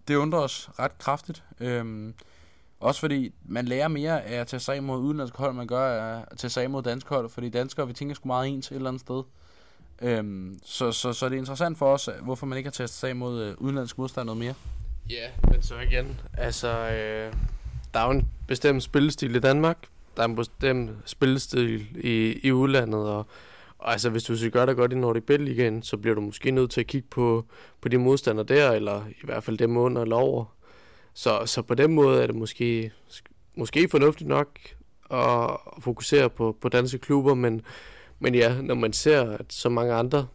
det 0.08 0.16
undrer 0.16 0.38
os 0.38 0.70
ret 0.78 0.98
kraftigt. 0.98 1.44
Øhm, 1.60 2.14
også 2.80 3.00
fordi 3.00 3.34
man 3.44 3.64
lærer 3.64 3.88
mere 3.88 4.22
af 4.24 4.40
at 4.40 4.46
tage 4.46 4.60
sig 4.60 4.82
mod 4.82 4.98
udenlandske 4.98 5.38
hold, 5.38 5.54
man 5.54 5.66
gør 5.66 6.00
af 6.00 6.24
at 6.30 6.38
tage 6.38 6.50
sig 6.50 6.70
mod 6.70 6.82
dansk 6.82 7.08
hold, 7.08 7.30
fordi 7.30 7.48
danskere, 7.48 7.86
vi 7.86 7.92
tænker 7.92 8.14
sgu 8.14 8.26
meget 8.26 8.48
ens 8.48 8.70
et 8.70 8.74
eller 8.74 8.88
andet 8.88 9.00
sted. 9.00 9.22
Øhm, 10.02 10.58
så, 10.64 10.92
så, 10.92 11.12
så 11.12 11.28
det 11.28 11.34
er 11.34 11.38
interessant 11.38 11.78
for 11.78 11.92
os, 11.92 12.08
hvorfor 12.22 12.46
man 12.46 12.58
ikke 12.58 12.66
har 12.66 12.72
testet 12.72 13.00
sig 13.00 13.16
mod 13.16 13.42
øh, 13.42 13.54
udenlandsk 13.58 13.98
modstand 13.98 14.26
noget 14.26 14.38
mere. 14.38 14.54
Ja, 15.10 15.30
men 15.50 15.62
så 15.62 15.74
igen, 15.78 16.20
altså, 16.38 16.68
øh, 16.68 17.32
der 17.94 18.00
er 18.00 18.04
jo 18.04 18.10
en 18.10 18.28
bestemt 18.48 18.82
spillestil 18.82 19.36
i 19.36 19.38
Danmark, 19.38 19.78
der 20.16 20.22
er 20.22 20.26
en 20.26 20.36
bestemt 20.36 20.90
spillestil 21.04 21.86
i, 22.04 22.40
i 22.42 22.52
udlandet, 22.52 23.00
og, 23.00 23.26
og 23.78 23.92
altså, 23.92 24.10
hvis 24.10 24.22
du 24.22 24.36
skal 24.36 24.50
gøre 24.50 24.66
det 24.66 24.76
godt 24.76 24.92
i 24.92 24.96
Nordic 24.96 25.22
Bet 25.22 25.40
igen, 25.40 25.82
så 25.82 25.96
bliver 25.96 26.14
du 26.14 26.20
måske 26.20 26.50
nødt 26.50 26.70
til 26.70 26.80
at 26.80 26.86
kigge 26.86 27.08
på, 27.10 27.44
på 27.80 27.88
de 27.88 27.98
modstandere 27.98 28.46
der, 28.46 28.72
eller 28.72 29.06
i 29.06 29.24
hvert 29.24 29.44
fald 29.44 29.58
dem 29.58 29.76
under 29.76 30.02
eller 30.02 30.16
over. 30.16 30.44
Så, 31.16 31.46
så 31.46 31.62
på 31.62 31.74
den 31.74 31.94
måde 31.94 32.22
er 32.22 32.26
det 32.26 32.36
måske, 32.36 32.92
måske 33.54 33.88
fornuftigt 33.88 34.28
nok 34.28 34.58
at 35.10 35.50
fokusere 35.80 36.30
på, 36.30 36.56
på 36.60 36.68
danske 36.68 36.98
klubber, 36.98 37.34
men, 37.34 37.62
men 38.18 38.34
ja, 38.34 38.60
når 38.62 38.74
man 38.74 38.92
ser, 38.92 39.30
at 39.30 39.52
så 39.52 39.68
mange 39.68 39.94
andre 39.94 40.26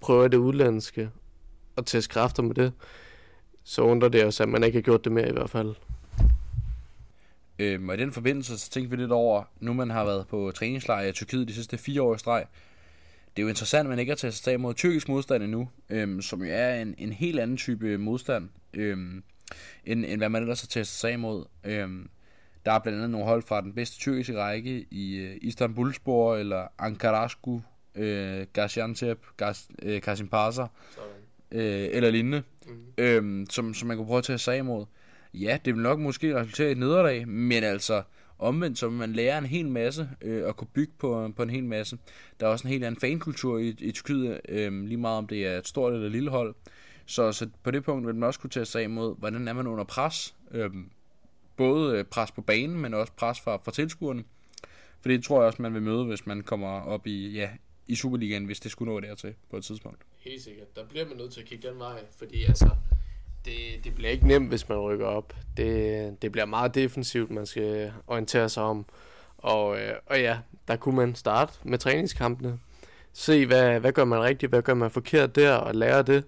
prøver 0.00 0.28
det 0.28 0.36
udlandske 0.36 1.10
og 1.76 1.86
teste 1.86 2.12
kræfter 2.12 2.42
med 2.42 2.54
det, 2.54 2.72
så 3.62 3.82
undrer 3.82 4.08
det 4.08 4.24
os, 4.24 4.40
at 4.40 4.48
man 4.48 4.64
ikke 4.64 4.76
har 4.76 4.82
gjort 4.82 5.04
det 5.04 5.12
mere 5.12 5.28
i 5.28 5.32
hvert 5.32 5.50
fald. 5.50 5.74
Øhm, 7.58 7.88
og 7.88 7.94
i 7.94 7.98
den 7.98 8.12
forbindelse, 8.12 8.58
så 8.58 8.70
tænkte 8.70 8.90
vi 8.90 9.02
lidt 9.02 9.12
over, 9.12 9.44
nu 9.60 9.72
man 9.72 9.90
har 9.90 10.04
været 10.04 10.26
på 10.28 10.52
træningslejr 10.54 11.08
i 11.08 11.12
Tyrkiet 11.12 11.48
de 11.48 11.54
sidste 11.54 11.78
fire 11.78 12.02
år 12.02 12.14
i 12.14 12.18
streg, 12.18 12.46
det 13.36 13.42
er 13.42 13.44
jo 13.44 13.48
interessant, 13.48 13.86
at 13.86 13.90
man 13.90 13.98
ikke 13.98 14.10
har 14.10 14.16
taget 14.16 14.34
sig 14.34 14.60
mod 14.60 14.74
tyrkisk 14.74 15.08
modstand 15.08 15.42
endnu, 15.42 15.68
øhm, 15.90 16.22
som 16.22 16.42
jo 16.42 16.50
er 16.50 16.74
en, 16.74 16.94
en 16.98 17.12
helt 17.12 17.40
anden 17.40 17.56
type 17.56 17.98
modstand, 17.98 18.48
øhm, 18.74 19.22
end, 19.84 20.04
end 20.04 20.20
hvad 20.20 20.28
man 20.28 20.42
ellers 20.42 20.60
har 20.60 20.66
taget 20.66 20.86
sig 20.86 21.20
mod. 21.20 21.44
Øhm, 21.64 22.08
der 22.64 22.72
er 22.72 22.78
blandt 22.78 22.96
andet 22.96 23.10
nogle 23.10 23.26
hold 23.26 23.42
fra 23.42 23.60
den 23.60 23.72
bedste 23.72 23.98
tyrkiske 23.98 24.38
række 24.38 24.86
i 24.90 25.16
øh, 25.16 25.36
Istanbulspor 25.42 26.36
eller 26.36 26.66
Ankarasku, 26.78 27.60
øh, 27.94 28.46
Gaziantep, 28.52 29.18
Gaz, 29.36 29.62
øh, 29.82 30.02
Kasimpasa 30.02 30.66
øh, 31.50 31.88
eller 31.92 32.10
lignende, 32.10 32.42
mm. 32.66 32.72
øhm, 32.98 33.46
som, 33.50 33.74
som 33.74 33.88
man 33.88 33.96
kunne 33.96 34.06
prøve 34.06 34.18
at 34.18 34.24
tage 34.24 34.38
sig 34.38 34.58
imod. 34.58 34.86
Ja, 35.34 35.58
det 35.64 35.74
vil 35.74 35.82
nok 35.82 35.98
måske 35.98 36.34
resultere 36.34 36.68
i 36.68 36.72
et 36.72 36.78
nederlag, 36.78 37.28
men 37.28 37.64
altså 37.64 38.02
omvendt, 38.38 38.78
så 38.78 38.90
man 38.90 39.12
lærer 39.12 39.38
en 39.38 39.46
hel 39.46 39.68
masse 39.68 40.08
øh, 40.22 40.46
og 40.46 40.56
kunne 40.56 40.68
bygge 40.74 40.92
på, 40.98 41.32
på 41.36 41.42
en 41.42 41.50
hel 41.50 41.64
masse. 41.64 41.98
Der 42.40 42.46
er 42.46 42.50
også 42.50 42.66
en 42.68 42.72
helt 42.72 42.84
anden 42.84 43.00
fankultur 43.00 43.58
i, 43.58 43.76
i 43.78 43.92
Tyrkiet, 43.92 44.40
øh, 44.48 44.84
lige 44.84 44.96
meget 44.96 45.18
om 45.18 45.26
det 45.26 45.46
er 45.46 45.58
et 45.58 45.68
stort 45.68 45.92
eller 45.92 46.08
lille 46.08 46.30
hold. 46.30 46.54
Så, 47.06 47.32
så 47.32 47.48
på 47.62 47.70
det 47.70 47.84
punkt 47.84 48.06
vil 48.06 48.14
man 48.14 48.22
også 48.22 48.40
kunne 48.40 48.50
tage 48.50 48.66
sig 48.66 48.82
imod, 48.82 49.16
hvordan 49.18 49.48
er 49.48 49.52
man 49.52 49.66
under 49.66 49.84
pres. 49.84 50.34
Øhm, 50.50 50.90
både 51.56 51.98
øh, 51.98 52.04
pres 52.04 52.30
på 52.30 52.40
banen, 52.40 52.80
men 52.80 52.94
også 52.94 53.12
pres 53.12 53.40
fra, 53.40 53.56
fra 53.56 53.72
tilskuerne. 53.72 54.24
For 55.00 55.08
det 55.08 55.24
tror 55.24 55.40
jeg 55.40 55.46
også, 55.46 55.62
man 55.62 55.74
vil 55.74 55.82
møde, 55.82 56.04
hvis 56.04 56.26
man 56.26 56.42
kommer 56.42 56.68
op 56.68 57.06
i, 57.06 57.28
ja, 57.28 57.48
i 57.86 57.94
Superligaen, 57.94 58.44
hvis 58.44 58.60
det 58.60 58.70
skulle 58.70 58.92
nå 58.92 59.00
dertil 59.00 59.34
på 59.50 59.56
et 59.56 59.64
tidspunkt. 59.64 59.98
Helt 60.18 60.42
sikkert. 60.42 60.76
Der 60.76 60.84
bliver 60.84 61.08
man 61.08 61.16
nødt 61.16 61.32
til 61.32 61.40
at 61.40 61.46
kigge 61.46 61.68
den 61.68 61.78
vej, 61.78 62.00
fordi 62.18 62.44
altså, 62.44 62.70
det, 63.44 63.84
det 63.84 63.94
bliver 63.94 64.10
ikke 64.10 64.26
nemt, 64.26 64.48
hvis 64.48 64.68
man 64.68 64.78
rykker 64.78 65.06
op. 65.06 65.36
Det, 65.56 66.22
det 66.22 66.32
bliver 66.32 66.44
meget 66.44 66.74
defensivt, 66.74 67.30
man 67.30 67.46
skal 67.46 67.92
orientere 68.06 68.48
sig 68.48 68.62
om. 68.62 68.86
Og, 69.38 69.78
øh, 69.80 69.92
og 70.06 70.20
ja, 70.20 70.38
der 70.68 70.76
kunne 70.76 70.96
man 70.96 71.14
starte 71.14 71.52
med 71.64 71.78
træningskampene. 71.78 72.58
Se, 73.12 73.46
hvad, 73.46 73.80
hvad 73.80 73.92
gør 73.92 74.04
man 74.04 74.22
rigtigt, 74.22 74.50
hvad 74.50 74.62
gør 74.62 74.74
man 74.74 74.90
forkert 74.90 75.36
der, 75.36 75.54
og 75.54 75.74
lære 75.74 76.02
det, 76.02 76.24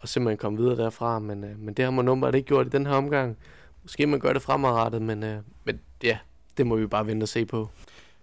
og 0.00 0.08
simpelthen 0.08 0.38
komme 0.38 0.58
videre 0.58 0.76
derfra. 0.76 1.18
Men, 1.18 1.44
øh, 1.44 1.58
men 1.58 1.74
det 1.74 1.84
har 1.84 1.92
man 1.92 2.04
nummer 2.04 2.30
ikke 2.30 2.46
gjort 2.46 2.66
i 2.66 2.70
den 2.70 2.86
her 2.86 2.94
omgang. 2.94 3.36
Måske 3.82 4.06
man 4.06 4.20
gør 4.20 4.32
det 4.32 4.42
fremadrettet, 4.42 5.02
men, 5.02 5.22
øh, 5.22 5.42
men 5.64 5.80
ja, 6.02 6.18
det 6.56 6.66
må 6.66 6.76
vi 6.76 6.86
bare 6.86 7.06
vente 7.06 7.24
og 7.24 7.28
se 7.28 7.46
på. 7.46 7.68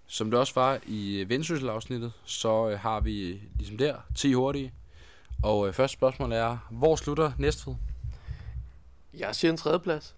Som 0.07 0.31
det 0.31 0.39
også 0.39 0.53
var 0.55 0.79
i 0.87 1.25
vendsyssel-afsnittet, 1.27 2.13
så 2.25 2.69
øh, 2.69 2.79
har 2.79 2.99
vi 2.99 3.41
ligesom 3.55 3.77
der 3.77 3.95
10 4.15 4.33
hurtige. 4.33 4.73
Og 5.43 5.67
øh, 5.67 5.73
første 5.73 5.93
spørgsmål 5.93 6.31
er, 6.31 6.57
hvor 6.71 6.95
slutter 6.95 7.31
Næstved? 7.39 7.75
Jeg 9.13 9.35
siger 9.35 9.51
en 9.51 9.57
tredjeplads. 9.57 10.15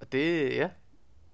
Og 0.00 0.12
det, 0.12 0.56
ja. 0.56 0.68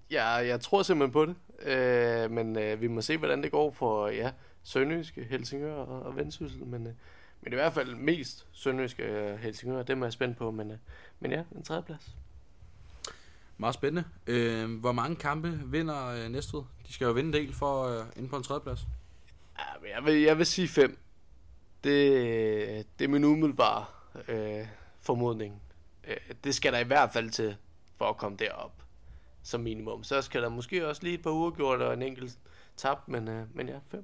Jeg, 0.09 0.43
jeg 0.47 0.61
tror 0.61 0.83
simpelthen 0.83 1.11
på 1.11 1.25
det. 1.25 1.35
Øh, 1.67 2.31
men 2.31 2.59
øh, 2.59 2.81
vi 2.81 2.87
må 2.87 3.01
se, 3.01 3.17
hvordan 3.17 3.43
det 3.43 3.51
går 3.51 3.71
for 3.71 4.07
ja, 4.07 4.31
Sønderjyske, 4.63 5.23
Helsingør 5.29 5.73
og, 5.73 6.03
og 6.03 6.15
Vendsyssel. 6.15 6.65
Men, 6.65 6.87
øh, 6.87 6.93
men 7.47 7.53
i 7.53 7.55
hvert 7.55 7.73
fald 7.73 7.95
mest 7.95 8.47
Sønderjyske 8.51 9.31
og 9.31 9.39
Helsingør, 9.39 9.83
dem 9.83 10.01
er 10.01 10.05
jeg 10.05 10.13
spændt 10.13 10.37
på. 10.37 10.51
Men, 10.51 10.71
øh, 10.71 10.77
men 11.19 11.31
ja, 11.31 11.43
en 11.55 11.63
tredjeplads. 11.63 12.15
Meget 13.57 13.75
spændende. 13.75 14.03
Øh, 14.27 14.79
hvor 14.79 14.91
mange 14.91 15.15
kampe 15.15 15.59
vinder 15.65 16.07
øh, 16.07 16.29
Næstved? 16.29 16.61
De 16.87 16.93
skal 16.93 17.05
jo 17.05 17.11
vinde 17.11 17.27
en 17.27 17.45
del 17.45 17.53
for 17.53 17.83
øh, 17.83 18.05
inde 18.15 18.29
på 18.29 18.37
en 18.37 18.43
tredjeplads. 18.43 18.87
Ja, 19.59 19.95
jeg, 19.95 20.05
vil, 20.05 20.21
jeg 20.21 20.37
vil 20.37 20.45
sige 20.45 20.67
fem. 20.67 20.97
Det, 21.83 22.85
det 22.99 23.05
er 23.05 23.09
min 23.09 23.23
umiddelbare 23.23 23.85
øh, 24.27 24.67
formodning. 25.01 25.61
Øh, 26.07 26.17
det 26.43 26.55
skal 26.55 26.73
der 26.73 26.79
i 26.79 26.87
hvert 26.87 27.13
fald 27.13 27.29
til, 27.29 27.55
for 27.97 28.05
at 28.05 28.17
komme 28.17 28.37
derop 28.37 28.83
som 29.43 29.61
minimum. 29.61 30.03
Så 30.03 30.21
skal 30.21 30.41
der 30.41 30.49
måske 30.49 30.87
også 30.87 31.03
lige 31.03 31.15
et 31.15 31.23
par 31.23 31.31
uger 31.31 31.51
gjort 31.51 31.81
og 31.81 31.93
en 31.93 32.01
enkelt 32.01 32.39
tab, 32.77 32.97
men, 33.07 33.27
øh, 33.27 33.55
men 33.55 33.69
ja, 33.69 33.79
fem. 33.91 34.03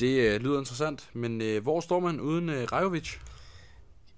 Det 0.00 0.20
øh, 0.20 0.40
lyder 0.40 0.58
interessant, 0.58 1.10
men 1.12 1.40
øh, 1.42 1.62
hvor 1.62 1.80
står 1.80 2.00
man 2.00 2.20
uden 2.20 2.48
øh, 2.48 2.68
Rajovic? 2.72 3.16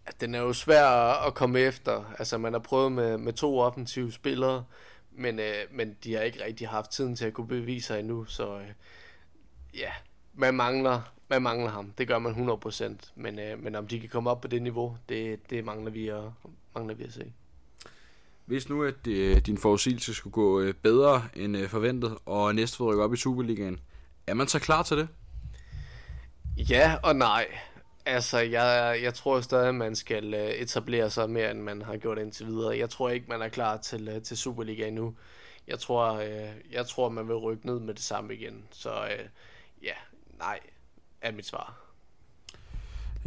Ja, 0.07 0.11
den 0.21 0.35
er 0.35 0.41
jo 0.41 0.53
svær 0.53 0.87
at 1.27 1.35
komme 1.35 1.61
efter. 1.61 2.15
Altså, 2.19 2.39
man 2.39 2.53
har 2.53 2.61
prøvet 2.61 2.93
med, 2.93 3.19
med 3.19 3.33
to 3.33 3.59
offensive 3.59 4.13
spillere, 4.13 4.65
men, 5.13 5.39
øh, 5.39 5.55
men 5.71 5.97
de 6.05 6.15
har 6.15 6.21
ikke 6.21 6.45
rigtig 6.45 6.69
haft 6.69 6.91
tiden 6.91 7.17
til 7.17 7.25
at 7.25 7.33
kunne 7.33 7.49
bevise 7.49 7.87
sig 7.87 8.01
endnu, 8.01 8.25
så 8.25 8.59
øh, 8.59 8.69
ja, 9.75 9.91
man 10.35 10.55
mangler 10.55 11.17
man 11.29 11.43
mangler 11.43 11.71
ham. 11.71 11.93
Det 11.99 12.09
gør 12.09 12.19
man 12.19 12.51
100%. 12.51 13.13
Men, 13.15 13.39
øh, 13.39 13.63
men 13.63 13.75
om 13.75 13.87
de 13.87 14.01
kan 14.01 14.09
komme 14.09 14.31
op 14.31 14.41
på 14.41 14.49
det 14.49 14.63
niveau, 14.63 14.97
det, 15.09 15.51
det 15.51 15.65
mangler, 15.65 15.91
vi 15.91 16.09
at, 16.09 16.23
mangler 16.75 16.95
vi 16.95 17.05
at 17.05 17.13
se. 17.13 17.33
Hvis 18.45 18.69
nu, 18.69 18.85
at 18.85 19.07
øh, 19.07 19.37
din 19.37 19.59
forudsigelse 19.59 20.15
skulle 20.15 20.33
gå 20.33 20.61
øh, 20.61 20.75
bedre 20.75 21.23
end 21.35 21.57
øh, 21.57 21.69
forventet, 21.69 22.19
og 22.27 22.55
næste 22.55 22.83
rykke 22.83 23.03
op 23.03 23.15
i 23.15 23.17
Superligaen, 23.17 23.81
er 24.27 24.35
man 24.35 24.49
så 24.49 24.59
klar 24.59 24.83
til 24.83 24.97
det? 24.97 25.09
Ja 26.57 26.97
og 27.03 27.17
nej. 27.17 27.47
Altså, 28.07 28.39
jeg, 28.39 28.99
jeg 29.03 29.15
tror 29.15 29.41
stadig, 29.41 29.69
at 29.69 29.75
man 29.75 29.97
skal 29.97 30.35
øh, 30.35 30.51
etablere 30.51 31.11
sig 31.11 31.31
mere, 31.31 31.51
end 31.51 31.61
man 31.61 31.83
har 31.83 31.97
gjort 31.97 32.19
indtil 32.19 32.47
videre. 32.47 32.79
Jeg 32.79 32.91
tror 32.91 33.11
ikke, 33.11 33.27
man 33.29 33.43
er 33.43 33.49
klar 33.49 33.77
til, 33.77 34.09
øh, 34.09 34.23
til 34.23 34.37
Superliga 34.37 34.87
endnu. 34.87 35.15
Jeg 35.69 35.79
tror, 35.79 36.13
øh, 36.13 36.73
jeg 36.73 36.87
tror, 36.87 37.09
man 37.09 37.29
vil 37.29 37.37
rykke 37.37 37.67
ned 37.67 37.81
med 37.81 37.95
det 37.95 38.03
samme 38.03 38.35
igen. 38.35 38.65
Så 38.71 38.91
ja, 39.83 39.93
nej, 40.39 40.59
er 41.23 41.33
mit 41.33 41.47
svar. 41.47 41.75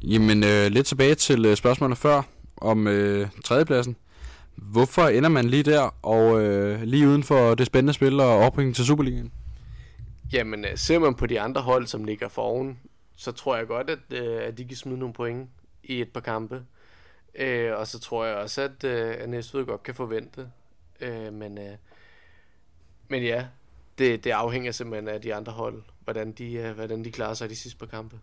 Jamen, 0.04 0.44
øh, 0.44 0.68
lidt 0.68 0.88
tilbage 0.88 1.16
til 1.16 1.46
øh, 1.46 1.56
spørgsmålet 1.56 1.98
før 1.98 2.22
om 2.58 2.88
øh, 2.88 3.28
tredjepladsen. 3.46 3.96
Hvorfor 4.56 5.08
ender 5.08 5.30
man 5.30 5.46
lige 5.50 5.64
der, 5.64 5.96
og 6.02 6.42
øh, 6.42 6.82
lige 6.82 7.08
uden 7.08 7.24
for 7.24 7.56
det 7.56 7.68
spændende 7.68 7.94
spil 7.94 8.20
og 8.20 8.38
oprykning 8.38 8.76
til 8.76 8.86
Superligaen? 8.86 9.32
Jamen, 10.34 10.66
ser 10.76 11.00
man 11.00 11.16
på 11.16 11.26
de 11.26 11.40
andre 11.42 11.62
hold, 11.62 11.88
som 11.88 12.04
ligger 12.04 12.28
foroven, 12.28 12.80
så 13.20 13.32
tror 13.32 13.58
jeg 13.58 13.68
godt, 13.68 13.90
at, 13.90 14.00
øh, 14.12 14.48
at 14.48 14.58
de 14.58 14.66
kan 14.66 14.78
smide 14.78 15.00
nogle 15.00 15.14
point 15.14 15.50
i 15.84 16.02
et 16.02 16.10
par 16.10 16.20
kampe. 16.20 16.64
Øh, 17.36 17.72
og 17.78 17.88
så 17.88 18.00
tror 18.00 18.26
jeg 18.26 18.36
også, 18.36 18.62
at, 18.62 18.84
øh, 18.84 19.16
at 19.20 19.30
Næstved 19.30 19.66
godt 19.66 19.84
kan 19.84 19.96
forvente. 19.96 20.48
Øh, 21.02 21.34
men, 21.34 21.58
øh, 21.58 21.76
men 23.08 23.24
ja, 23.24 23.46
det, 23.98 24.24
det 24.24 24.32
afhænger 24.32 24.72
simpelthen 24.72 25.08
af 25.08 25.22
de 25.22 25.36
andre 25.36 25.52
hold, 25.52 25.82
hvordan 26.04 26.32
de, 26.32 26.54
øh, 26.54 26.76
hvordan 26.76 27.04
de 27.04 27.12
klarer 27.12 27.34
sig 27.34 27.46
i 27.46 27.50
de 27.50 27.56
sidste 27.56 27.80
par 27.80 27.86
kampe. 27.86 28.20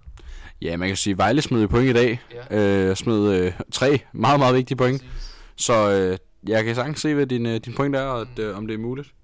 Ja, 0.62 0.76
man 0.76 0.88
kan 0.88 0.96
sige, 0.96 1.12
at 1.12 1.18
Vejle 1.18 1.42
smed 1.42 1.68
point 1.68 1.90
i 1.90 1.92
dag. 1.92 2.20
Ja. 2.50 2.88
Øh, 2.90 2.96
smed 2.96 3.40
øh, 3.40 3.52
tre 3.72 4.00
meget, 4.12 4.40
meget 4.40 4.54
vigtige 4.54 4.76
point. 4.76 5.02
Præcis. 5.02 5.40
Så 5.56 5.90
øh, 5.90 6.18
jeg 6.48 6.64
kan 6.64 6.74
sagtens 6.74 7.00
se, 7.00 7.14
hvad 7.14 7.26
din, 7.26 7.46
øh, 7.46 7.61
din 7.61 7.74
point 7.74 7.96
er, 7.96 8.02
og 8.02 8.20
at, 8.20 8.38
øh, 8.38 8.56
om 8.56 8.66
det 8.66 8.74
er 8.74 8.78
muligt. 8.78 9.14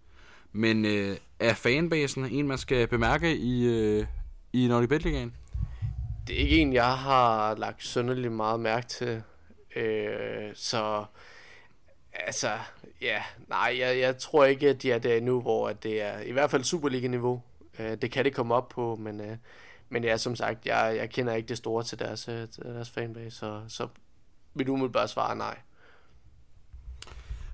Men 0.52 0.84
øh, 0.84 1.16
er 1.40 1.54
fanbasen 1.54 2.24
en, 2.24 2.48
man 2.48 2.58
skal 2.58 2.86
bemærke 2.86 3.36
i, 3.36 3.66
øh, 3.66 4.06
i 4.52 4.66
Nordic 4.66 4.88
Bet 4.88 5.04
Ligaen? 5.04 5.32
Det 6.26 6.36
er 6.36 6.40
ikke 6.40 6.58
en, 6.58 6.72
jeg 6.72 6.98
har 6.98 7.54
lagt 7.54 7.84
sønderligt 7.84 8.32
meget 8.32 8.60
mærke 8.60 8.86
til. 8.86 9.22
Øh, 9.76 10.50
så 10.54 11.04
altså, 12.12 12.58
ja, 13.00 13.22
nej, 13.48 13.76
jeg, 13.78 13.98
jeg 13.98 14.18
tror 14.18 14.44
ikke, 14.44 14.68
at 14.68 14.82
de 14.82 14.92
er 14.92 14.98
der 14.98 15.14
endnu, 15.14 15.40
hvor 15.40 15.72
det 15.72 16.02
er 16.02 16.20
i 16.20 16.32
hvert 16.32 16.50
fald 16.50 16.64
Superliga-niveau. 16.64 17.42
Øh, 17.78 17.96
det 18.02 18.10
kan 18.10 18.24
det 18.24 18.34
komme 18.34 18.54
op 18.54 18.68
på, 18.68 18.96
men, 18.96 19.20
øh, 19.20 19.36
men 19.88 20.04
ja, 20.04 20.16
som 20.16 20.36
sagt, 20.36 20.66
jeg, 20.66 20.94
jeg 20.96 21.10
kender 21.10 21.34
ikke 21.34 21.48
det 21.48 21.56
store 21.56 21.84
til 21.84 21.98
deres, 21.98 22.28
øh, 22.28 22.48
deres 22.62 22.90
fanbase, 22.90 23.36
så, 23.36 23.62
så 23.68 23.88
vil 24.54 24.66
du 24.66 24.88
bare 24.88 25.08
svare 25.08 25.36
nej. 25.36 25.58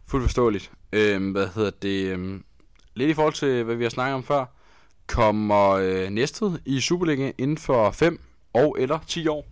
Fuldt 0.07 0.25
forståeligt. 0.25 0.73
Øh, 0.93 1.31
hvad 1.31 1.49
hedder 1.55 1.71
det? 1.71 2.05
Øh, 2.05 2.41
lidt 2.95 3.11
i 3.11 3.15
forhold 3.15 3.35
til, 3.35 3.65
hvad 3.65 3.75
vi 3.75 3.83
har 3.83 3.91
snakket 3.91 4.15
om 4.15 4.23
før. 4.23 4.45
Kommer 5.07 5.69
øh, 5.71 6.11
næstet 6.11 6.63
i 6.65 6.81
Superliga 6.81 7.33
inden 7.39 7.59
for 7.59 7.91
5 7.91 8.21
og 8.53 8.77
eller 8.81 8.99
10 9.07 9.29
år? 9.29 9.47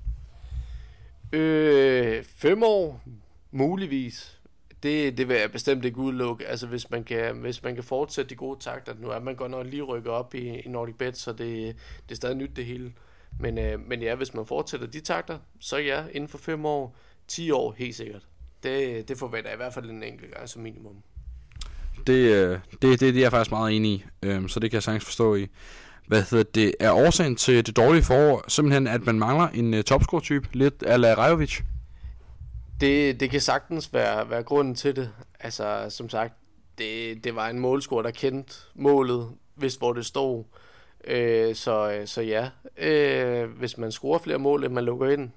Øh, 1.32 2.24
5 2.24 2.62
år, 2.62 3.02
muligvis. 3.50 4.40
Det, 4.82 5.18
det 5.18 5.28
vil 5.28 5.36
jeg 5.36 5.52
bestemt 5.52 5.84
ikke 5.84 5.98
udelukke. 5.98 6.46
Altså 6.46 6.66
hvis 6.66 6.90
man 6.90 7.04
kan, 7.04 7.36
hvis 7.36 7.62
man 7.62 7.74
kan 7.74 7.84
fortsætte 7.84 8.30
de 8.30 8.34
gode 8.34 8.60
takter. 8.60 8.94
Nu 8.98 9.08
er 9.08 9.20
man 9.20 9.34
godt 9.34 9.50
nok 9.50 9.66
lige 9.66 9.82
rykket 9.82 10.12
op 10.12 10.34
i, 10.34 10.38
i 10.38 10.68
Nordic 10.68 10.94
Bet, 10.94 11.16
så 11.16 11.32
det, 11.32 11.76
det 12.08 12.10
er 12.10 12.14
stadig 12.14 12.36
nyt 12.36 12.56
det 12.56 12.64
hele. 12.66 12.92
Men, 13.40 13.58
øh, 13.58 13.80
men 13.88 14.02
ja, 14.02 14.14
hvis 14.14 14.34
man 14.34 14.46
fortsætter 14.46 14.86
de 14.86 15.00
takter, 15.00 15.38
så 15.60 15.76
ja, 15.76 16.04
inden 16.12 16.28
for 16.28 16.38
5 16.38 16.66
år, 16.66 16.96
10 17.28 17.50
år 17.50 17.72
helt 17.78 17.94
sikkert. 17.94 18.26
Det, 18.62 19.08
det 19.08 19.18
forventer 19.18 19.50
jeg 19.50 19.56
i 19.56 19.62
hvert 19.62 19.74
fald 19.74 19.90
en 19.90 20.02
enkelt 20.02 20.34
gang 20.34 20.48
som 20.48 20.62
minimum. 20.62 20.96
Det, 22.06 22.12
øh, 22.12 22.58
det, 22.72 22.82
det, 22.82 23.00
det 23.00 23.16
er 23.16 23.20
jeg 23.20 23.30
faktisk 23.30 23.50
meget 23.50 23.76
enig 23.76 23.92
i, 23.92 24.04
øhm, 24.22 24.48
så 24.48 24.60
det 24.60 24.70
kan 24.70 24.76
jeg 24.76 24.82
sagtens 24.82 25.04
forstå 25.04 25.34
i. 25.34 25.46
Hvad 26.06 26.22
hedder 26.30 26.44
det? 26.54 26.74
Er 26.80 26.92
årsagen 26.92 27.36
til 27.36 27.66
det 27.66 27.76
dårlige 27.76 28.02
forår 28.02 28.44
simpelthen, 28.48 28.86
at 28.86 29.06
man 29.06 29.18
mangler 29.18 29.48
en 29.48 29.74
uh, 29.74 29.80
topscore-type, 29.80 30.48
lidt 30.52 30.82
ala 30.86 31.14
Rajovic? 31.14 31.60
Det, 32.80 33.20
det 33.20 33.30
kan 33.30 33.40
sagtens 33.40 33.92
være, 33.92 34.30
være 34.30 34.42
grunden 34.42 34.74
til 34.74 34.96
det. 34.96 35.10
Altså, 35.40 35.86
som 35.88 36.08
sagt, 36.08 36.34
det, 36.78 37.24
det 37.24 37.34
var 37.34 37.48
en 37.48 37.58
målscore, 37.58 38.02
der 38.02 38.10
kendte 38.10 38.54
målet, 38.74 39.28
hvis 39.54 39.74
hvor 39.74 39.92
det 39.92 40.06
stod. 40.06 40.44
Øh, 41.04 41.54
så, 41.54 41.90
øh, 41.90 42.06
så 42.06 42.22
ja, 42.22 42.48
øh, 42.76 43.50
hvis 43.50 43.78
man 43.78 43.92
scorer 43.92 44.18
flere 44.18 44.38
mål, 44.38 44.64
end 44.64 44.72
man 44.72 44.84
lukker 44.84 45.10
ind, 45.10 45.30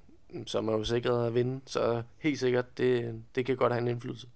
så 0.45 0.58
er 0.58 0.62
man 0.62 0.75
jo 0.75 0.84
sikret 0.84 1.27
at 1.27 1.36
vinde. 1.36 1.62
Så 1.65 2.01
helt 2.17 2.39
sikkert, 2.39 2.77
det, 2.77 3.21
det 3.36 3.45
kan 3.45 3.55
godt 3.55 3.73
have 3.73 3.82
en 3.82 3.88
indflydelse. 3.88 4.27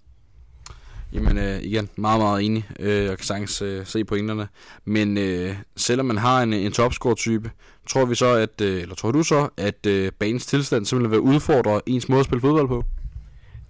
Jamen 1.14 1.38
øh, 1.38 1.62
igen, 1.62 1.88
meget, 1.96 2.20
meget 2.20 2.44
enig. 2.44 2.64
Øh, 2.78 3.04
jeg 3.04 3.16
kan 3.18 3.26
sagtens 3.26 3.62
øh, 3.62 3.86
se 3.86 4.04
pointerne. 4.04 4.48
Men 4.84 5.18
øh, 5.18 5.56
selvom 5.76 6.06
man 6.06 6.18
har 6.18 6.42
en, 6.42 6.52
en 6.52 6.72
topscore-type, 6.72 7.50
tror 7.86 8.04
vi 8.04 8.14
så, 8.14 8.34
at, 8.34 8.60
øh, 8.60 8.82
eller 8.82 8.94
tror 8.94 9.12
du 9.12 9.22
så, 9.22 9.48
at 9.56 9.86
øh, 9.86 10.12
banens 10.12 10.46
tilstand 10.46 10.86
simpelthen 10.86 11.10
vil 11.10 11.34
udfordre 11.34 11.80
ens 11.86 12.08
måde 12.08 12.20
at 12.20 12.26
spille 12.26 12.40
fodbold 12.40 12.68
på? 12.68 12.84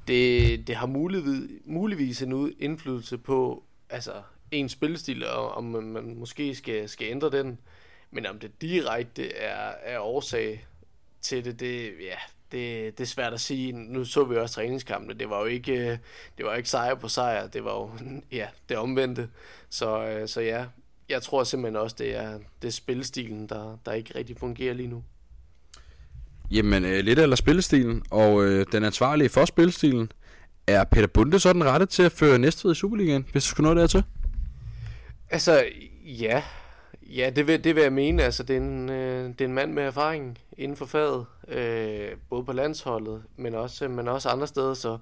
Det, 0.09 0.67
det 0.67 0.77
har 0.77 0.87
muligvis, 0.87 1.51
muligvis 1.67 2.23
en 2.23 2.53
indflydelse 2.61 3.19
på 3.19 3.63
altså, 3.91 4.13
ens 4.51 4.73
spillestil, 4.73 5.27
og 5.27 5.51
om 5.51 5.65
man, 5.65 5.83
man 5.83 6.15
måske 6.19 6.55
skal, 6.55 6.89
skal 6.89 7.07
ændre 7.11 7.31
den. 7.31 7.59
Men 8.11 8.27
om 8.27 8.39
det 8.39 8.63
direkte 8.63 9.37
er, 9.37 9.73
er 9.83 9.99
årsag 9.99 10.67
til 11.23 11.45
det, 11.45 11.61
det, 11.61 11.83
ja, 11.83 12.17
det, 12.55 12.99
det 12.99 13.05
er 13.05 13.09
svært 13.09 13.33
at 13.33 13.41
sige. 13.41 13.73
Nu 13.73 14.05
så 14.05 14.25
vi 14.25 14.37
også 14.37 14.55
træningskampene. 14.55 15.19
Det 15.19 15.31
var 15.31 15.41
jo 15.41 15.45
ikke, 15.45 16.01
det 16.39 16.47
var 16.47 16.55
ikke 16.55 16.69
sejr 16.69 16.95
på 16.95 17.09
sejr. 17.09 17.47
Det 17.47 17.65
var 17.65 17.73
jo 17.73 17.91
ja, 18.39 18.47
det 18.69 18.77
omvendte. 18.77 19.29
Så, 19.71 20.07
øh, 20.07 20.29
så 20.29 20.41
ja, 20.41 20.65
jeg 21.09 21.23
tror 21.23 21.45
simpelthen 21.45 21.77
også, 21.77 21.97
det 21.99 22.17
er, 22.17 22.39
det 22.63 22.69
er 22.69 22.73
spillestilen, 22.73 23.49
der, 23.49 23.79
der 23.87 23.93
ikke 23.93 24.19
rigtig 24.19 24.37
fungerer 24.39 24.75
lige 24.75 24.89
nu. 24.89 25.03
Jamen, 26.51 26.85
øh, 26.85 27.05
lidt 27.05 27.19
eller 27.19 27.37
spillestilen, 27.37 28.03
og 28.11 28.45
øh, 28.45 28.67
den 28.73 28.85
ansvarlige 28.85 29.29
for 29.29 29.45
spillestilen, 29.45 30.13
er 30.67 30.85
Peter 30.85 31.07
Bunde 31.07 31.41
så 31.41 31.53
den 31.53 31.65
rette 31.65 31.87
til 31.87 32.03
at 32.03 32.13
føre 32.13 32.39
Næstved 32.39 32.73
i 32.73 32.75
Superligaen, 32.75 33.27
hvis 33.33 33.45
du 33.45 33.51
skulle 33.51 33.75
nå 33.75 33.81
dertil? 33.81 34.05
Altså, 35.31 35.65
ja. 36.05 36.43
Ja, 37.07 37.31
det 37.37 37.47
vil, 37.47 37.65
det 37.65 37.75
vil 37.75 37.83
jeg 37.83 37.93
mene. 37.93 38.23
Altså, 38.23 38.43
det 38.43 38.57
er, 38.57 38.61
en, 38.61 38.89
øh, 38.89 39.29
det 39.29 39.41
er 39.41 39.45
en 39.45 39.55
mand 39.55 39.73
med 39.73 39.83
erfaring 39.83 40.39
inden 40.59 40.77
for 40.77 40.87
faget, 40.87 41.27
øh, 41.49 42.09
både 42.31 42.45
på 42.45 42.53
landsholdet, 42.53 43.23
men 43.37 43.55
også, 43.55 43.89
men 43.89 44.09
også 44.09 44.29
andre 44.29 44.47
steder. 44.47 44.75
Så 44.75 44.99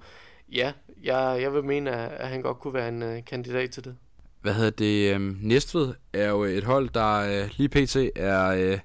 ja, 0.51 0.71
jeg, 1.03 1.37
jeg 1.41 1.53
vil 1.53 1.63
mene, 1.63 1.91
at, 1.91 2.11
at 2.11 2.27
han 2.27 2.41
godt 2.41 2.59
kunne 2.59 2.73
være 2.73 2.89
en 2.89 3.03
øh, 3.03 3.25
kandidat 3.25 3.71
til 3.71 3.83
det. 3.83 3.95
Hvad 4.41 4.53
hedder 4.53 4.69
det? 4.69 5.15
Øh, 5.15 5.43
Næstved 5.43 5.93
er 6.13 6.29
jo 6.29 6.43
et 6.43 6.63
hold, 6.63 6.89
der 6.89 7.43
øh, 7.43 7.49
lige 7.57 7.69
pt. 7.69 7.95
er... 8.15 8.47
Øh, 8.47 8.79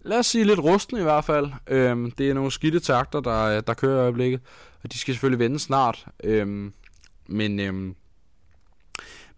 lad 0.00 0.18
os 0.18 0.26
sige 0.26 0.44
lidt 0.44 0.60
rusten 0.60 0.98
i 0.98 1.02
hvert 1.02 1.24
fald. 1.24 1.46
Øh, 1.66 2.12
det 2.18 2.30
er 2.30 2.34
nogle 2.34 2.50
skidte 2.50 2.80
takter, 2.80 3.20
der, 3.20 3.60
der 3.60 3.74
kører 3.74 3.96
i 3.96 4.02
øjeblikket, 4.02 4.40
og 4.82 4.92
de 4.92 4.98
skal 4.98 5.14
selvfølgelig 5.14 5.38
vende 5.38 5.58
snart. 5.58 6.06
Øh, 6.24 6.70
men 7.26 7.60
Øh, 7.60 7.94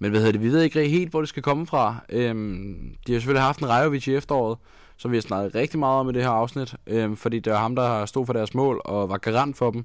men 0.05 0.11
hvad 0.11 0.21
hedder 0.21 0.33
det, 0.33 0.43
vi 0.43 0.49
ved 0.49 0.63
ikke 0.63 0.89
helt, 0.89 1.11
hvor 1.11 1.21
det 1.21 1.29
skal 1.29 1.43
komme 1.43 1.67
fra. 1.67 1.97
Øhm, 2.09 2.97
de 3.07 3.13
har 3.13 3.21
selvfølgelig 3.21 3.43
haft 3.43 3.61
en 3.61 3.69
Rejovic 3.69 4.07
i 4.07 4.15
efteråret, 4.15 4.59
som 4.97 5.11
vi 5.11 5.17
har 5.17 5.23
snakket 5.23 5.55
rigtig 5.55 5.79
meget 5.79 6.01
om 6.01 6.09
i 6.09 6.13
det 6.13 6.23
her 6.23 6.31
afsnit, 6.31 6.75
øhm, 6.87 7.17
fordi 7.17 7.39
det 7.39 7.53
var 7.53 7.59
ham, 7.59 7.77
der 7.77 8.07
stod 8.07 8.27
for 8.27 8.33
deres 8.33 8.55
mål 8.55 8.81
og 8.85 9.09
var 9.09 9.17
garant 9.17 9.57
for 9.57 9.71
dem. 9.71 9.85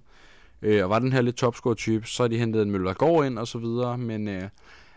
Øh, 0.61 0.83
og 0.83 0.89
var 0.89 0.99
den 0.99 1.13
her 1.13 1.21
lidt 1.21 1.35
topscore-type, 1.35 2.07
så 2.07 2.23
har 2.23 2.27
de 2.27 2.37
hentet 2.37 2.61
en 2.61 2.71
Møller 2.71 2.93
går 2.93 3.23
ind 3.23 3.39
og 3.39 3.47
så 3.47 3.57
videre, 3.57 3.97
men, 3.97 4.27
øh, 4.27 4.43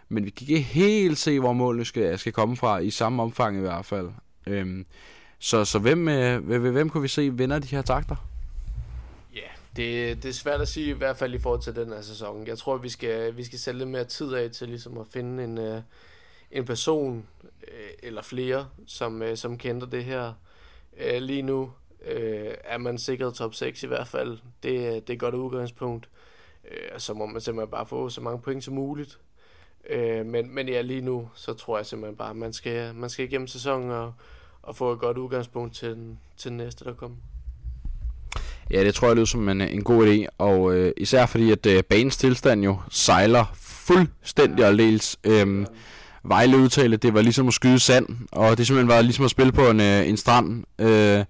men 0.09 0.25
vi 0.25 0.31
kan 0.31 0.47
ikke 0.49 0.61
helt 0.61 1.19
se, 1.19 1.41
hvor 1.41 1.53
målene 1.53 1.85
skal, 1.85 2.19
skal 2.19 2.33
komme 2.33 2.57
fra, 2.57 2.79
i 2.79 2.91
samme 2.91 3.23
omfang 3.23 3.57
i 3.57 3.61
hvert 3.61 3.85
fald. 3.85 4.09
Øhm, 4.47 4.87
så, 5.39 5.65
så 5.65 5.79
hvem, 5.79 6.09
øh, 6.09 6.61
hvem 6.73 6.89
kunne 6.89 7.03
vi 7.03 7.09
se 7.09 7.31
vinder 7.31 7.59
de 7.59 7.69
her 7.69 7.83
takter? 7.83 8.32
Det, 9.77 10.23
det 10.23 10.29
er 10.29 10.33
svært 10.33 10.61
at 10.61 10.69
sige, 10.69 10.91
i 10.91 10.93
hvert 10.93 11.17
fald 11.17 11.35
i 11.35 11.39
forhold 11.39 11.63
til 11.63 11.77
den 11.77 11.89
her 11.89 12.01
sæson. 12.01 12.47
Jeg 12.47 12.59
tror, 12.59 12.77
vi 12.77 12.89
skal, 12.89 13.37
vi 13.37 13.45
skal 13.45 13.59
sætte 13.59 13.79
lidt 13.79 13.89
mere 13.89 14.05
tid 14.05 14.35
af 14.35 14.51
til 14.51 14.69
ligesom 14.69 14.99
at 14.99 15.07
finde 15.07 15.45
en, 15.45 15.59
øh, 15.59 15.83
en 16.51 16.65
person 16.65 17.29
øh, 17.69 17.91
eller 18.03 18.23
flere, 18.23 18.69
som, 18.87 19.23
øh, 19.23 19.37
som 19.37 19.59
kender 19.59 19.87
det 19.87 20.05
her. 20.05 20.33
Øh, 20.97 21.23
lige 21.23 21.43
nu 21.43 21.73
øh, 22.07 22.55
er 22.65 22.79
man 22.79 22.99
sikret 22.99 23.35
top 23.35 23.55
6 23.55 23.83
i 23.83 23.87
hvert 23.87 24.09
fald. 24.09 24.39
Det, 24.63 24.73
det 25.07 25.11
er 25.11 25.15
et 25.15 25.21
godt 25.21 25.35
udgangspunkt. 25.35 26.09
Øh, 26.71 26.99
så 26.99 27.15
må 27.15 27.27
man 27.27 27.41
simpelthen 27.41 27.71
bare 27.71 27.87
få 27.87 28.09
så 28.09 28.21
mange 28.21 28.41
point 28.41 28.65
som 28.65 28.75
muligt. 28.75 29.19
Øh, 29.91 30.27
men, 30.27 30.55
men 30.55 30.69
ja, 30.69 30.81
lige 30.81 31.01
nu, 31.01 31.31
så 31.35 31.55
tror 31.55 31.77
jeg 31.77 31.87
simpelthen 31.87 32.17
bare, 32.17 32.31
at 32.31 32.37
man 32.37 32.53
skal, 32.53 32.95
man 32.95 33.11
skal 33.11 33.25
igennem 33.25 33.47
sæsonen 33.47 33.91
og, 33.91 34.15
og 34.63 34.77
få 34.77 34.93
et 34.93 34.99
godt 34.99 35.19
udgangspunkt 35.19 35.75
til 35.75 35.91
den, 35.91 36.21
til 36.37 36.49
den 36.49 36.57
næste, 36.57 36.85
der 36.85 36.95
kommer. 36.95 37.17
Ja, 38.73 38.85
det 38.85 38.95
tror 38.95 39.09
jeg 39.09 39.17
lyder 39.17 39.27
som 39.27 39.49
en, 39.49 39.61
en 39.61 39.85
god 39.85 40.07
idé, 40.07 40.27
og 40.39 40.75
øh, 40.75 40.93
især 40.97 41.27
fordi, 41.27 41.51
at 41.51 41.67
øh, 41.67 41.83
banens 41.83 42.17
tilstand 42.17 42.65
jo 42.65 42.77
sejler 42.91 43.45
fuldstændig 43.61 44.59
ja. 44.59 44.67
aldeles. 44.67 45.17
Øhm. 45.25 45.67
Vejle 46.25 46.57
udtale, 46.57 46.97
det 46.97 47.15
var 47.15 47.23
ligesom 47.23 47.49
at 47.49 47.55
skyde 47.55 47.79
sand, 47.79 48.07
og 48.33 48.59
det 48.59 48.67
simpelthen 48.67 48.89
var 48.89 49.03
ligesom 49.03 49.25
at 49.25 49.31
spille 49.31 49.53
på 49.53 49.71
en, 49.71 49.81
øh, 49.81 50.09
en 50.09 50.17
strand. 50.17 50.65
Øh, 50.79 51.25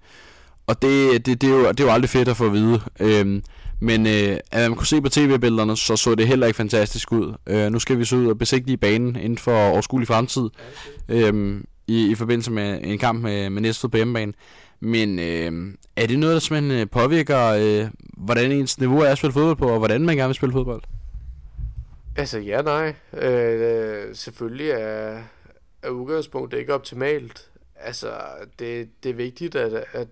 og 0.67 0.83
det, 0.83 1.27
det, 1.27 1.41
det, 1.41 1.51
er 1.51 1.55
jo, 1.55 1.69
det 1.69 1.81
er 1.81 1.85
jo 1.85 1.91
aldrig 1.91 2.11
fedt 2.11 2.29
at 2.29 2.37
få 2.37 2.47
at 2.47 2.53
vide. 2.53 2.81
Øh, 3.01 3.43
men 3.81 4.07
øh, 4.07 4.37
at 4.53 4.71
man 4.71 4.75
kunne 4.75 4.87
se 4.87 5.01
på 5.01 5.09
tv-billederne, 5.09 5.77
så 5.77 5.97
så 5.97 6.15
det 6.15 6.29
heller 6.29 6.47
ikke 6.47 6.57
fantastisk 6.57 7.13
ud. 7.13 7.35
Øh, 7.47 7.73
nu 7.73 7.79
skal 7.79 7.99
vi 7.99 8.05
så 8.05 8.17
ud 8.17 8.27
og 8.27 8.39
besigtige 8.39 8.77
banen 8.77 9.17
inden 9.17 9.39
for 9.39 9.69
overskuelig 9.69 10.09
fremtid. 10.09 10.49
Øh, 11.09 11.61
i, 11.87 12.11
i 12.11 12.15
forbindelse 12.15 12.51
med 12.51 12.81
en 12.83 12.99
kamp 12.99 13.23
med, 13.23 13.51
med 13.51 13.63
Næstved 13.63 13.91
på 13.91 13.97
hjemmebane. 13.97 14.33
Men 14.81 15.19
øh, 15.19 15.75
er 15.97 16.07
det 16.07 16.19
noget, 16.19 16.35
der 16.35 16.41
simpelthen 16.41 16.81
øh, 16.81 16.91
påvirker, 16.91 17.47
øh, 17.47 17.91
hvordan 18.17 18.53
ens 18.53 18.81
niveau 18.81 19.01
er 19.01 19.09
at 19.09 19.19
spille 19.19 19.33
fodbold 19.33 19.57
på, 19.57 19.69
og 19.69 19.79
hvordan 19.79 20.07
man 20.07 20.17
gerne 20.17 20.29
vil 20.29 20.35
spille 20.35 20.53
fodbold? 20.53 20.83
Altså 22.17 22.39
ja, 22.39 22.63
nej. 22.63 22.95
Øh, 23.13 24.15
selvfølgelig 24.15 24.71
er, 24.71 25.23
er 25.83 25.89
udgangspunktet 25.89 26.59
ikke 26.59 26.75
optimalt. 26.75 27.51
Altså, 27.77 28.11
det, 28.59 28.89
det 29.03 29.11
er 29.11 29.15
vigtigt, 29.15 29.55
at, 29.55 29.85
at, 29.93 30.09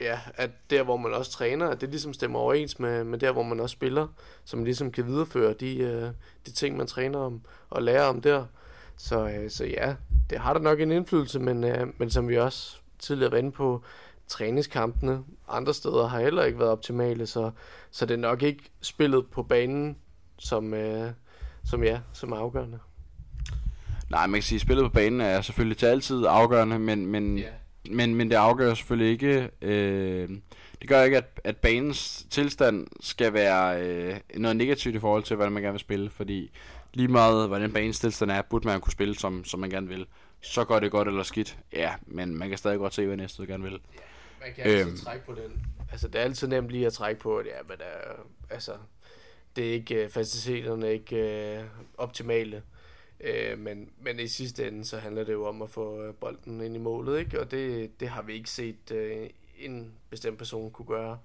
ja, 0.00 0.18
at 0.34 0.50
der, 0.70 0.82
hvor 0.82 0.96
man 0.96 1.14
også 1.14 1.30
træner, 1.30 1.68
at 1.68 1.80
det 1.80 1.88
ligesom 1.88 2.12
stemmer 2.12 2.38
overens 2.38 2.78
med, 2.78 3.04
med 3.04 3.18
der, 3.18 3.32
hvor 3.32 3.42
man 3.42 3.60
også 3.60 3.72
spiller, 3.72 4.06
så 4.44 4.56
man 4.56 4.64
ligesom 4.64 4.92
kan 4.92 5.06
videreføre 5.06 5.54
de, 5.60 5.78
øh, 5.78 6.08
de 6.46 6.52
ting, 6.52 6.76
man 6.76 6.86
træner 6.86 7.18
om 7.18 7.40
og 7.70 7.82
lærer 7.82 8.04
om 8.04 8.20
der. 8.20 8.44
Så, 8.96 9.28
øh, 9.28 9.50
så 9.50 9.64
ja, 9.64 9.94
det 10.30 10.38
har 10.38 10.52
da 10.52 10.58
nok 10.58 10.80
en 10.80 10.92
indflydelse, 10.92 11.38
men, 11.40 11.64
øh, 11.64 11.86
men 11.98 12.10
som 12.10 12.28
vi 12.28 12.38
også 12.38 12.76
tidligere 12.98 13.32
var 13.32 13.38
inde 13.38 13.52
på, 13.52 13.82
træningskampene 14.28 15.22
andre 15.48 15.74
steder 15.74 16.06
har 16.06 16.20
heller 16.20 16.44
ikke 16.44 16.58
været 16.58 16.70
optimale, 16.70 17.26
så, 17.26 17.50
så 17.90 18.06
det 18.06 18.14
er 18.14 18.18
nok 18.18 18.42
ikke 18.42 18.62
spillet 18.80 19.26
på 19.26 19.42
banen, 19.42 19.96
som, 20.38 20.74
øh, 20.74 21.10
som 21.64 21.84
ja, 21.84 22.00
som 22.12 22.32
er 22.32 22.36
afgørende. 22.36 22.78
Nej, 24.10 24.26
man 24.26 24.34
kan 24.34 24.42
sige, 24.42 24.56
at 24.56 24.60
spillet 24.60 24.84
på 24.84 24.90
banen 24.90 25.20
er 25.20 25.40
selvfølgelig 25.40 25.78
til 25.78 25.86
altid 25.86 26.24
afgørende, 26.28 26.78
men, 26.78 27.06
men, 27.06 27.38
yeah. 27.38 27.52
men, 27.90 28.14
men 28.14 28.30
det 28.30 28.36
afgør 28.36 28.74
selvfølgelig 28.74 29.12
ikke... 29.12 29.50
Øh, 29.62 30.28
det 30.80 30.88
gør 30.88 31.02
ikke, 31.02 31.16
at, 31.16 31.40
at 31.44 31.56
banens 31.56 32.26
tilstand 32.30 32.86
skal 33.00 33.32
være 33.32 33.82
øh, 33.82 34.16
noget 34.34 34.56
negativt 34.56 34.94
i 34.94 34.98
forhold 34.98 35.22
til, 35.22 35.36
hvordan 35.36 35.52
man 35.52 35.62
gerne 35.62 35.72
vil 35.72 35.80
spille, 35.80 36.10
fordi 36.10 36.50
lige 36.94 37.08
meget, 37.08 37.48
hvordan 37.48 37.72
banens 37.72 38.00
tilstand 38.00 38.30
er, 38.30 38.42
burde 38.42 38.68
man 38.68 38.80
kunne 38.80 38.92
spille, 38.92 39.14
som, 39.14 39.44
som 39.44 39.60
man 39.60 39.70
gerne 39.70 39.88
vil. 39.88 40.06
Så 40.40 40.64
går 40.64 40.80
det 40.80 40.90
godt 40.90 41.08
eller 41.08 41.22
skidt, 41.22 41.58
ja, 41.72 41.94
men 42.06 42.38
man 42.38 42.48
kan 42.48 42.58
stadig 42.58 42.78
godt 42.78 42.94
se, 42.94 43.06
hvad 43.06 43.16
næste 43.16 43.46
gerne 43.46 43.64
vil. 43.64 43.72
Yeah. 43.72 43.80
Man 44.40 44.54
kan 44.54 44.64
altid 44.64 44.86
øhm, 44.86 44.96
trække 44.96 45.26
på 45.26 45.34
den. 45.34 45.66
Altså, 45.92 46.08
det 46.08 46.20
er 46.20 46.24
altid 46.24 46.48
nemt 46.48 46.70
lige 46.70 46.86
at 46.86 46.92
trække 46.92 47.20
på, 47.20 47.36
at 47.36 47.46
ja, 47.46 47.62
men, 47.68 47.76
uh, 47.80 48.24
altså, 48.50 48.72
det 49.56 49.68
er 49.68 49.72
ikke, 49.72 50.04
uh, 50.04 50.10
faciliteterne 50.10 50.86
er 50.86 50.90
ikke 50.90 51.58
uh, 51.58 51.64
optimale. 51.98 52.62
Uh, 53.20 53.58
men, 53.58 53.90
men 54.00 54.20
i 54.20 54.28
sidste 54.28 54.68
ende, 54.68 54.84
så 54.84 54.98
handler 54.98 55.24
det 55.24 55.32
jo 55.32 55.46
om 55.46 55.62
at 55.62 55.70
få 55.70 56.12
bolden 56.12 56.60
ind 56.60 56.76
i 56.76 56.78
målet, 56.78 57.18
ikke? 57.18 57.40
Og 57.40 57.50
det, 57.50 57.90
det 58.00 58.08
har 58.08 58.22
vi 58.22 58.32
ikke 58.32 58.50
set 58.50 58.90
uh, 58.90 59.26
en 59.58 59.92
bestemt 60.10 60.38
person 60.38 60.70
kunne 60.70 60.86
gøre, 60.86 61.18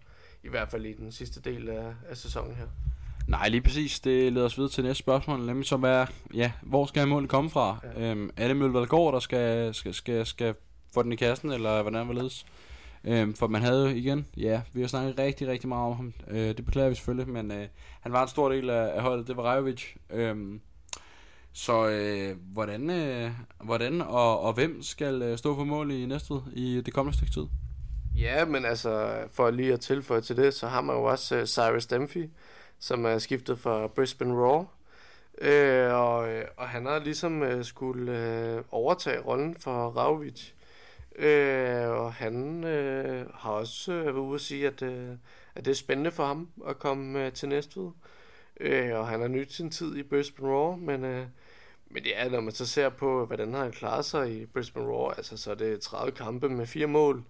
i 0.44 0.50
hvert 0.50 0.70
fald 0.70 0.86
i 0.86 0.94
den 0.94 1.12
sidste 1.12 1.42
del 1.42 1.70
af, 1.70 1.94
af 2.10 2.18
sæsonen 2.18 2.56
her. 2.56 2.68
Nej, 3.28 3.50
lige 3.50 3.62
præcis. 3.62 4.00
Det 4.00 4.34
leder 4.34 4.46
os 4.46 4.58
videre 4.58 4.72
til 4.72 4.84
næste 4.84 5.00
spørgsmål, 5.00 5.46
nemlig 5.46 5.66
som 5.66 5.84
er, 5.84 6.06
ja, 6.34 6.52
hvor 6.62 6.86
skal 6.86 7.08
målet 7.08 7.30
komme 7.30 7.50
fra? 7.50 7.78
Ja. 7.84 8.12
Øhm, 8.12 8.30
er 8.38 8.48
det 8.48 8.58
Mølvalgård, 8.58 9.14
der 9.14 9.20
skal, 9.20 9.74
skal, 9.74 9.94
skal, 9.94 10.26
skal 10.26 10.56
få 10.94 11.04
den 11.04 11.12
i 11.12 11.16
kassen, 11.16 11.52
eller 11.52 11.82
hvordan 11.82 12.08
var 12.08 12.14
ledes? 12.14 12.46
Øhm, 13.04 13.34
for 13.34 13.48
man 13.48 13.62
havde 13.62 13.98
igen, 13.98 14.28
ja, 14.38 14.62
vi 14.74 14.82
har 14.82 14.88
snakket 14.88 15.20
rigtig, 15.20 15.48
rigtig 15.48 15.70
meget 15.70 15.92
om 15.92 15.96
ham. 15.96 16.14
Øh, 16.28 16.48
det 16.58 16.66
beklager 16.66 16.90
vi 16.90 16.96
selvfølgelig, 16.96 17.30
men 17.30 17.52
øh, 17.52 17.68
han 18.02 18.12
var 18.12 18.22
en 18.22 18.28
stor 18.28 18.50
del 18.50 18.70
af, 18.70 18.96
af 18.96 19.02
holdet, 19.02 19.28
det 19.28 19.38
var 19.38 19.44
Rajovic. 19.44 19.84
Øhm, 20.10 20.62
så 21.54 21.88
øh, 21.90 22.38
hvordan, 22.54 22.90
øh, 22.90 23.32
hvordan 23.64 24.02
og, 24.02 24.40
og 24.40 24.54
hvem 24.54 24.84
skal 24.84 25.22
øh, 25.22 25.38
stå 25.38 25.56
for 25.56 25.64
mål 25.64 25.92
i 25.92 26.06
næste 26.06 26.34
i 26.54 26.82
det 26.86 26.94
kommende 26.94 27.18
stykke 27.18 27.34
tid? 27.34 27.46
Ja, 28.18 28.46
men 28.46 28.66
altså, 28.66 29.24
for 29.32 29.52
lige 29.52 29.74
at 29.74 29.80
tilføje 29.80 30.22
til 30.22 30.38
det, 30.38 30.54
så 30.54 30.68
har 30.68 30.82
man 30.82 30.96
jo 30.96 31.04
også 31.04 31.40
uh, 31.40 31.46
Cyrus 31.46 31.86
Dempsey, 31.86 32.30
som 32.80 33.06
er 33.06 33.18
skiftet 33.18 33.60
fra 33.60 33.88
Brisbane 33.88 34.34
Raw. 34.34 34.66
Øh, 35.42 35.94
og, 35.94 36.30
øh, 36.30 36.46
og 36.58 36.70
han 36.70 36.86
har 36.86 37.00
ligesom 37.00 37.42
uh, 37.42 37.64
skulle 37.64 38.12
uh, 38.58 38.80
overtage 38.80 39.20
rollen 39.20 39.56
for 39.56 39.90
Ravic. 39.90 40.52
Øh, 41.16 41.90
og 41.90 42.14
han 42.14 42.64
øh, 42.64 43.26
har 43.34 43.52
også 43.52 43.92
øh, 43.92 44.06
været 44.06 44.16
ude 44.16 44.36
at 44.36 44.42
sige, 44.42 44.68
at, 44.68 44.82
øh, 44.82 45.10
at 45.56 45.66
det 45.66 45.72
er 45.72 45.76
spændende 45.76 46.12
for 46.12 46.26
ham 46.26 46.50
at 46.68 46.80
komme 46.80 47.26
øh, 47.26 47.34
til 47.34 47.50
Næstved. 47.50 47.92
Øh, 48.60 49.00
og 49.00 49.08
han 49.08 49.22
har 49.22 49.28
nyt 49.28 49.54
sin 49.54 49.72
tid 49.72 49.96
i 49.96 50.04
Brisbane 50.04 50.50
Raw, 50.50 50.76
men, 50.76 51.06
øh, 51.06 51.26
men 51.90 52.06
ja, 52.06 52.30
når 52.30 52.42
man 52.42 52.54
så 52.54 52.66
ser 52.66 52.90
på, 52.90 53.26
hvordan 53.26 53.54
han 53.54 53.64
har 53.64 53.72
klaret 53.72 54.06
sig 54.06 54.42
i 54.42 54.46
Brisbane 54.46 54.86
Raw, 54.86 55.10
altså 55.10 55.38
så 55.38 55.52
er 55.52 55.56
det 55.56 55.82
30 55.82 56.12
kampe 56.12 56.50
med 56.50 56.66
fire 56.66 56.88
mål. 56.88 57.24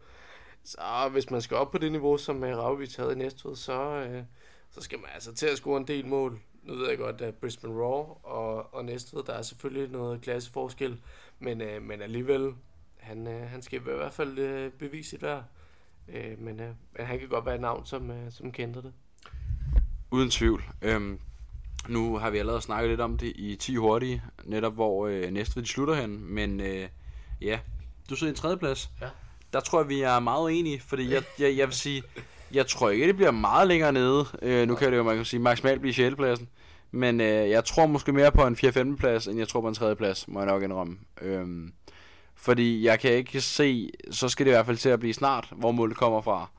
Så 0.64 1.10
hvis 1.12 1.30
man 1.30 1.42
skal 1.42 1.58
op 1.58 1.72
på 1.72 1.78
det 1.78 1.92
niveau, 1.92 2.18
som 2.18 2.44
øh, 2.44 2.58
Ravvic 2.58 2.96
havde 2.96 3.12
i 3.12 3.16
Næstved, 3.16 3.56
så, 3.56 3.82
øh, 3.82 4.24
så 4.72 4.82
skal 4.82 5.00
man 5.00 5.10
altså 5.14 5.34
til 5.34 5.46
at 5.46 5.58
score 5.58 5.78
en 5.78 5.88
del 5.88 6.06
mål. 6.08 6.40
Nu 6.64 6.76
ved 6.76 6.90
jeg 6.90 6.98
godt, 6.98 7.22
at 7.22 7.36
Brisbane 7.36 7.74
Raw 7.74 8.18
og, 8.24 8.74
og 8.74 8.86
Næstved, 8.86 9.24
der 9.24 9.34
er 9.34 9.42
selvfølgelig 9.42 9.92
noget 9.92 10.22
klasseforskel, 10.22 11.02
men, 11.40 11.62
øh, 11.62 11.82
men 11.82 12.02
alligevel 12.02 12.54
han, 12.98 13.28
øh, 13.28 13.50
han 13.50 13.62
skal 13.62 13.80
i 13.80 13.84
hvert 13.84 14.14
fald 14.14 14.40
øh, 14.40 14.72
bevise 14.72 15.10
sit 15.10 15.22
værd. 15.22 15.44
Øh, 16.08 16.40
men, 16.40 16.60
øh, 16.60 16.70
men 16.98 17.06
han 17.06 17.20
kan 17.20 17.28
godt 17.28 17.46
være 17.46 17.56
et 17.56 17.62
navn, 17.62 17.86
som, 17.86 18.12
øh, 18.12 18.32
som 18.32 18.52
kender 18.52 18.82
det. 18.82 18.94
Uden 20.12 20.30
tvivl. 20.30 20.64
Øhm, 20.82 21.20
nu 21.90 22.18
har 22.18 22.30
vi 22.30 22.38
allerede 22.38 22.62
snakket 22.62 22.90
lidt 22.90 23.02
om 23.02 23.18
det 23.18 23.34
i 23.36 23.56
10 23.56 23.76
hurtige, 23.76 24.24
netop 24.44 24.74
hvor 24.74 25.08
øh, 25.08 25.32
næste 25.32 25.62
de 25.62 25.66
slutter 25.66 25.94
hen. 25.94 26.34
Men 26.34 26.60
øh, 26.60 26.90
ja, 27.42 27.60
du 28.10 28.16
sidder 28.16 28.32
i 28.32 28.34
en 28.34 28.38
tredjeplads. 28.38 28.92
Ja. 29.02 29.10
Der 29.54 29.60
tror 29.60 29.80
jeg, 29.82 29.90
vi 29.90 30.02
er 30.02 30.20
meget 30.20 30.60
enige, 30.60 30.82
fordi 30.88 31.14
jeg, 31.14 31.24
jeg, 31.40 31.58
jeg 31.58 31.68
vil 31.68 31.76
sige, 31.76 32.04
jeg 32.54 32.68
tror 32.68 32.90
ikke, 32.90 33.08
det 33.08 33.16
bliver 33.16 33.32
meget 33.32 33.68
længere 33.68 33.94
nede. 33.94 34.26
Øh, 34.42 34.68
nu 34.68 34.76
kan 34.76 34.92
det 34.92 34.98
jo, 34.98 35.04
man 35.04 35.16
kan 35.16 35.26
sige, 35.26 35.40
maksimalt 35.40 35.82
blive 35.82 35.94
6. 35.94 36.16
pladsen. 36.16 36.50
Men 36.92 37.22
øh, 37.22 37.50
jeg 37.50 37.66
tror 37.66 37.86
måske 37.86 38.14
mere 38.14 38.32
på 38.32 38.48
en 38.48 38.58
4-5. 38.64 38.96
plads, 38.96 39.28
end 39.28 39.38
jeg 39.38 39.48
tror 39.48 39.62
på 39.62 39.68
en 39.68 39.74
3. 39.74 39.96
plads, 39.96 40.28
må 40.28 40.40
jeg 40.40 40.48
nok 40.48 40.64
indrømme. 40.64 40.98
Øhm, 41.22 41.74
fordi 42.36 42.86
jeg 42.86 43.00
kan 43.00 43.14
ikke 43.14 43.42
se, 43.42 43.92
så 44.12 44.30
skal 44.30 44.46
det 44.46 44.52
i 44.52 44.54
hvert 44.54 44.66
fald 44.66 44.78
til 44.78 44.90
at 44.90 45.00
blive 45.00 45.14
snart, 45.14 45.48
hvor 45.52 45.72
målet 45.72 45.98
kommer 45.98 46.22
fra. 46.22 46.50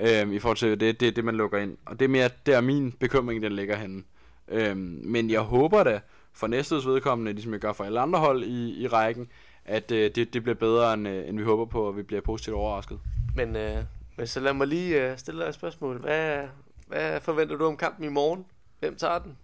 Øhm, 0.00 0.32
I 0.32 0.38
forhold 0.38 0.56
til 0.56 0.80
det, 0.80 1.00
det, 1.00 1.16
det, 1.16 1.24
man 1.24 1.34
lukker 1.34 1.58
ind. 1.58 1.76
Og 1.86 1.98
det 1.98 2.04
er 2.04 2.08
mere, 2.08 2.30
der 2.46 2.60
min 2.60 2.92
bekymring, 2.92 3.42
den 3.42 3.52
ligger 3.52 3.76
henne. 3.76 4.02
Øhm, 4.48 5.00
men 5.04 5.30
jeg 5.30 5.40
håber 5.40 5.84
da, 5.84 6.00
for 6.32 6.46
næstes 6.46 6.86
vedkommende, 6.86 7.32
ligesom 7.32 7.52
jeg 7.52 7.60
gør 7.60 7.72
for 7.72 7.84
alle 7.84 8.00
andre 8.00 8.18
hold 8.18 8.44
i, 8.44 8.82
i 8.82 8.86
rækken, 8.86 9.28
at 9.68 9.90
øh, 9.90 10.10
det, 10.14 10.34
det 10.34 10.42
bliver 10.42 10.54
bedre, 10.54 10.94
end, 10.94 11.08
øh, 11.08 11.28
end 11.28 11.38
vi 11.38 11.44
håber 11.44 11.64
på, 11.64 11.82
og 11.82 11.96
vi 11.96 12.02
bliver 12.02 12.20
positivt 12.20 12.56
overrasket. 12.56 13.00
Men, 13.34 13.56
øh, 13.56 13.84
men 14.16 14.26
så 14.26 14.40
lad 14.40 14.52
mig 14.52 14.66
lige 14.66 15.10
øh, 15.10 15.18
stille 15.18 15.40
dig 15.40 15.48
et 15.48 15.54
spørgsmål. 15.54 16.00
Hvad, 16.00 16.44
hvad 16.86 17.20
forventer 17.20 17.56
du 17.56 17.66
om 17.66 17.76
kampen 17.76 18.04
i 18.04 18.08
morgen? 18.08 18.44
Hvem 18.80 18.96
tager 18.96 19.18
den? 19.18 19.36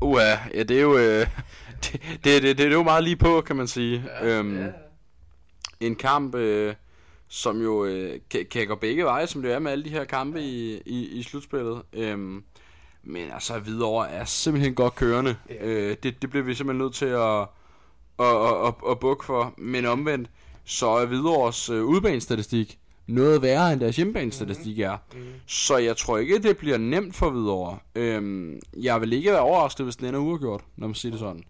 Uh, 0.00 0.20
ja, 0.54 0.62
det 0.62 0.70
er 0.70 0.82
jo... 0.82 0.98
Øh, 0.98 1.26
det, 1.84 2.02
det, 2.24 2.42
det, 2.42 2.58
det 2.58 2.66
er 2.66 2.72
jo 2.72 2.82
meget 2.82 3.04
lige 3.04 3.16
på, 3.16 3.40
kan 3.40 3.56
man 3.56 3.66
sige. 3.66 4.04
Ja, 4.20 4.38
øhm, 4.38 4.58
ja. 4.58 4.68
En 5.80 5.96
kamp, 5.96 6.34
øh, 6.34 6.74
som 7.28 7.62
jo 7.62 7.84
øh, 7.84 8.20
kan, 8.30 8.46
kan 8.50 8.66
gå 8.66 8.74
begge 8.74 9.04
veje, 9.04 9.26
som 9.26 9.42
det 9.42 9.52
er 9.52 9.58
med 9.58 9.72
alle 9.72 9.84
de 9.84 9.90
her 9.90 10.04
kampe 10.04 10.42
i, 10.42 10.82
i, 10.86 11.06
i 11.06 11.22
slutspillet. 11.22 11.82
Øhm, 11.92 12.44
men 13.02 13.30
altså, 13.32 13.58
videre 13.58 14.10
er 14.10 14.24
simpelthen 14.24 14.74
godt 14.74 14.94
kørende. 14.94 15.36
Ja. 15.48 15.66
Øh, 15.66 15.96
det, 16.02 16.22
det 16.22 16.30
bliver 16.30 16.44
vi 16.44 16.54
simpelthen 16.54 16.84
nødt 16.84 16.94
til 16.94 17.06
at, 17.06 17.46
at, 18.18 18.26
at, 18.26 18.66
at, 18.66 18.74
at 18.90 18.98
bukke 18.98 19.24
for. 19.24 19.54
Men 19.58 19.86
omvendt, 19.86 20.30
så 20.64 20.86
er 20.86 21.06
Hvidovres 21.06 21.70
øh, 21.70 21.84
udbanestatistik 21.84 22.78
noget 23.06 23.42
værre 23.42 23.72
end 23.72 23.80
deres 23.80 23.96
hjemmebanestatistik 23.96 24.78
er. 24.78 24.96
Mm. 25.14 25.20
Så 25.46 25.76
jeg 25.76 25.96
tror 25.96 26.18
ikke, 26.18 26.38
det 26.38 26.56
bliver 26.56 26.78
nemt 26.78 27.16
for 27.16 27.30
Hvidovre. 27.30 27.78
Øhm, 27.94 28.60
jeg 28.82 29.00
vil 29.00 29.12
ikke 29.12 29.30
være 29.30 29.40
overrasket, 29.40 29.86
hvis 29.86 29.96
den 29.96 30.06
ender 30.06 30.20
uafgjort, 30.20 30.64
når 30.76 30.86
man 30.86 30.94
siger 30.94 31.12
det 31.12 31.20
sådan. 31.20 31.42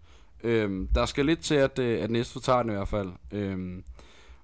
Øhm, 0.43 0.87
der 0.95 1.05
skal 1.05 1.25
lidt 1.25 1.39
til, 1.39 1.55
at, 1.55 1.79
øh, 1.79 2.03
at 2.03 2.11
næste 2.11 2.39
tager 2.39 2.61
den 2.61 2.71
i 2.71 2.75
hvert 2.75 2.87
fald. 2.87 3.09
Øhm, 3.31 3.83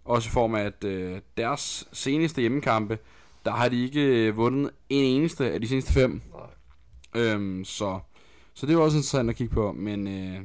også 0.05 0.29
i 0.29 0.31
form 0.31 0.55
af, 0.55 0.63
at 0.63 0.83
øh, 0.83 1.21
deres 1.37 1.87
seneste 1.93 2.41
hjemmekampe, 2.41 2.97
der 3.45 3.51
har 3.51 3.69
de 3.69 3.83
ikke 3.83 4.01
øh, 4.01 4.37
vundet 4.37 4.71
en 4.89 5.03
eneste 5.03 5.51
af 5.51 5.61
de 5.61 5.67
seneste 5.67 5.93
fem. 5.93 6.21
Øhm, 7.15 7.65
så, 7.65 7.99
så 8.53 8.65
det 8.65 8.73
er 8.73 8.77
også 8.77 8.97
interessant 8.97 9.29
at 9.29 9.35
kigge 9.35 9.53
på. 9.53 9.71
Men, 9.71 10.07
øh, 10.07 10.41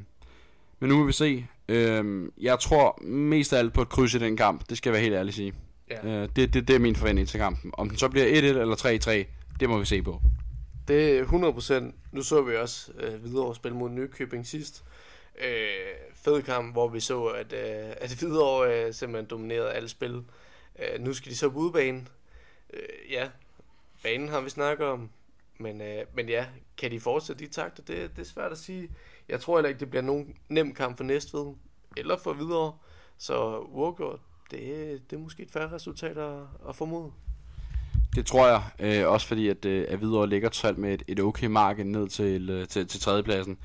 men 0.80 0.88
nu 0.88 0.98
må 0.98 1.04
vi 1.04 1.12
se. 1.12 1.46
Øhm, 1.68 2.32
jeg 2.40 2.58
tror 2.60 3.02
mest 3.04 3.52
af 3.52 3.58
alt 3.58 3.72
på 3.72 3.82
et 3.82 3.88
kryds 3.88 4.14
i 4.14 4.18
den 4.18 4.36
kamp. 4.36 4.68
Det 4.68 4.78
skal 4.78 4.90
jeg 4.90 4.92
være 4.92 5.02
helt 5.02 5.14
ærlig 5.14 5.34
sige. 5.34 5.54
Ja. 5.90 6.06
Øh, 6.06 6.28
det, 6.36 6.54
det, 6.54 6.68
det 6.68 6.76
er 6.76 6.80
min 6.80 6.96
forventning 6.96 7.28
til 7.28 7.40
kampen. 7.40 7.70
Om 7.74 7.88
den 7.88 7.98
så 7.98 8.08
bliver 8.08 8.26
1-1 8.26 8.30
eller 8.44 9.26
3-3, 9.26 9.56
det 9.60 9.68
må 9.68 9.78
vi 9.78 9.84
se 9.84 10.02
på. 10.02 10.20
Det 10.88 11.18
er 11.18 11.24
100%. 11.24 11.94
Nu 12.12 12.22
så 12.22 12.42
vi 12.42 12.56
også 12.56 12.92
øh, 12.98 13.24
videre 13.24 13.54
spille 13.54 13.78
mod 13.78 13.90
Nykøbing 13.90 14.46
sidst 14.46 14.84
øh, 15.44 15.94
fed 16.14 16.42
kamp, 16.42 16.72
hvor 16.72 16.88
vi 16.88 17.00
så, 17.00 17.24
at, 17.24 17.52
øh, 17.52 17.94
at 18.00 18.14
Hvidovre 18.14 18.86
øh, 18.86 18.94
simpelthen 18.94 19.30
dominerede 19.30 19.72
alle 19.72 19.88
spil. 19.88 20.24
Øh, 20.78 21.00
nu 21.00 21.14
skal 21.14 21.32
de 21.32 21.36
så 21.36 21.50
på 21.50 21.58
udbanen. 21.58 22.08
Øh, 22.72 23.12
ja, 23.12 23.28
banen 24.02 24.28
har 24.28 24.40
vi 24.40 24.50
snakket 24.50 24.86
om, 24.86 25.10
men, 25.58 25.80
øh, 25.80 26.04
men 26.14 26.28
ja, 26.28 26.46
kan 26.76 26.90
de 26.90 27.00
fortsætte 27.00 27.44
de 27.44 27.50
takter? 27.50 27.82
Det, 27.82 28.10
det 28.16 28.22
er 28.22 28.26
svært 28.26 28.52
at 28.52 28.58
sige. 28.58 28.90
Jeg 29.28 29.40
tror 29.40 29.56
heller 29.56 29.68
ikke, 29.68 29.80
det 29.80 29.90
bliver 29.90 30.02
nogen 30.02 30.34
nem 30.48 30.74
kamp 30.74 30.96
for 30.96 31.04
Næstved, 31.04 31.54
eller 31.96 32.16
for 32.16 32.32
videre. 32.32 32.72
Så 33.18 33.58
uafgjort, 33.58 34.20
det, 34.50 34.60
det 35.10 35.16
er 35.16 35.20
måske 35.20 35.42
et 35.42 35.50
færre 35.50 35.72
resultat 35.72 36.18
at, 36.18 36.40
at 36.68 36.76
formode. 36.76 37.12
Det 38.14 38.26
tror 38.26 38.46
jeg, 38.46 38.62
øh, 38.78 39.08
også 39.08 39.26
fordi 39.26 39.48
at, 39.48 39.64
øh, 39.64 39.86
at 39.88 39.98
Hvidovre 39.98 40.28
ligger 40.28 40.48
talt 40.48 40.78
med 40.78 40.94
et, 40.94 41.02
et 41.08 41.20
okay 41.20 41.46
marked 41.46 41.84
ned 41.84 42.08
til, 42.08 42.50
øh, 42.50 42.68
til, 42.68 42.86
til 42.86 43.00
tredjepladsen 43.00 43.58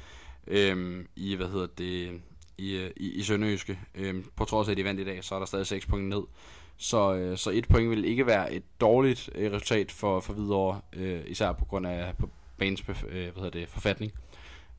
øh, 0.47 1.05
i, 1.15 1.35
hvad 1.35 1.47
hedder 1.47 1.67
det, 1.77 2.21
i, 2.57 2.75
øh, 2.75 2.91
i, 2.95 3.11
i 3.11 3.23
Sønderjyske. 3.23 3.79
Øh, 3.95 4.23
på 4.35 4.45
trods 4.45 4.67
af, 4.67 4.71
at 4.71 4.77
de 4.77 4.83
vandt 4.83 5.01
i 5.01 5.03
dag, 5.03 5.23
så 5.23 5.35
er 5.35 5.39
der 5.39 5.45
stadig 5.45 5.67
6 5.67 5.85
point 5.85 6.09
ned. 6.09 6.21
Så, 6.77 7.13
øh, 7.13 7.37
så 7.37 7.49
et 7.49 7.67
point 7.67 7.89
vil 7.89 8.05
ikke 8.05 8.25
være 8.25 8.53
et 8.53 8.63
dårligt 8.81 9.29
øh, 9.35 9.51
resultat 9.51 9.91
for, 9.91 10.19
for 10.19 10.33
videre, 10.33 10.81
øh, 10.93 11.21
især 11.25 11.51
på 11.51 11.65
grund 11.65 11.87
af 11.87 12.13
på 12.17 12.29
banens 12.57 12.83
øh, 12.89 12.95
hvad 13.11 13.31
hedder 13.35 13.49
det, 13.49 13.69
forfatning. 13.69 14.11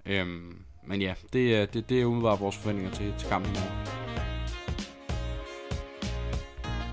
Øh, 0.07 0.27
men 0.87 1.03
ja, 1.03 1.15
det, 1.33 1.63
øh, 1.63 1.69
det, 1.73 1.89
det 1.89 2.01
er 2.01 2.05
umiddelbart 2.05 2.41
vores 2.41 2.57
forventninger 2.57 2.93
til, 2.93 3.15
til 3.19 3.29
kampen 3.29 3.53
i 3.53 3.59
morgen. 3.59 4.05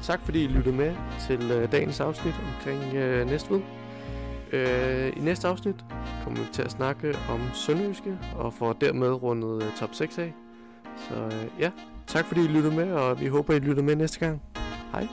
tak 0.02 0.22
fordi 0.26 0.44
I 0.44 0.48
lyttede 0.48 0.76
med 0.76 0.96
til 1.28 1.52
øh, 1.52 1.72
dagens 1.72 2.00
afsnit 2.00 2.36
omkring 2.48 2.96
øh, 2.96 3.28
Næstved. 3.30 3.62
Øh, 4.52 5.14
I 5.18 5.20
næste 5.20 5.48
afsnit 5.48 5.76
kommer 6.24 6.40
vi 6.40 6.46
til 6.54 6.62
at 6.62 6.72
snakke 6.72 7.18
om 7.30 7.42
Sønderjyske, 7.54 8.18
og 8.36 8.54
får 8.54 8.74
dermed 8.74 9.24
rundet 9.24 9.64
øh, 9.64 9.72
top 9.80 9.90
6 9.94 10.18
af. 10.18 10.34
Så 10.98 11.16
øh, 11.16 11.46
ja, 11.60 11.72
tak 12.08 12.26
fordi 12.26 12.42
I 12.42 12.48
lyttede 12.48 12.76
med, 12.76 12.92
og 12.92 13.22
vi 13.22 13.28
håber 13.28 13.54
I 13.54 13.60
lytter 13.60 13.84
med 13.84 13.96
næste 13.96 14.20
gang. 14.20 14.42
Hej. 14.92 15.08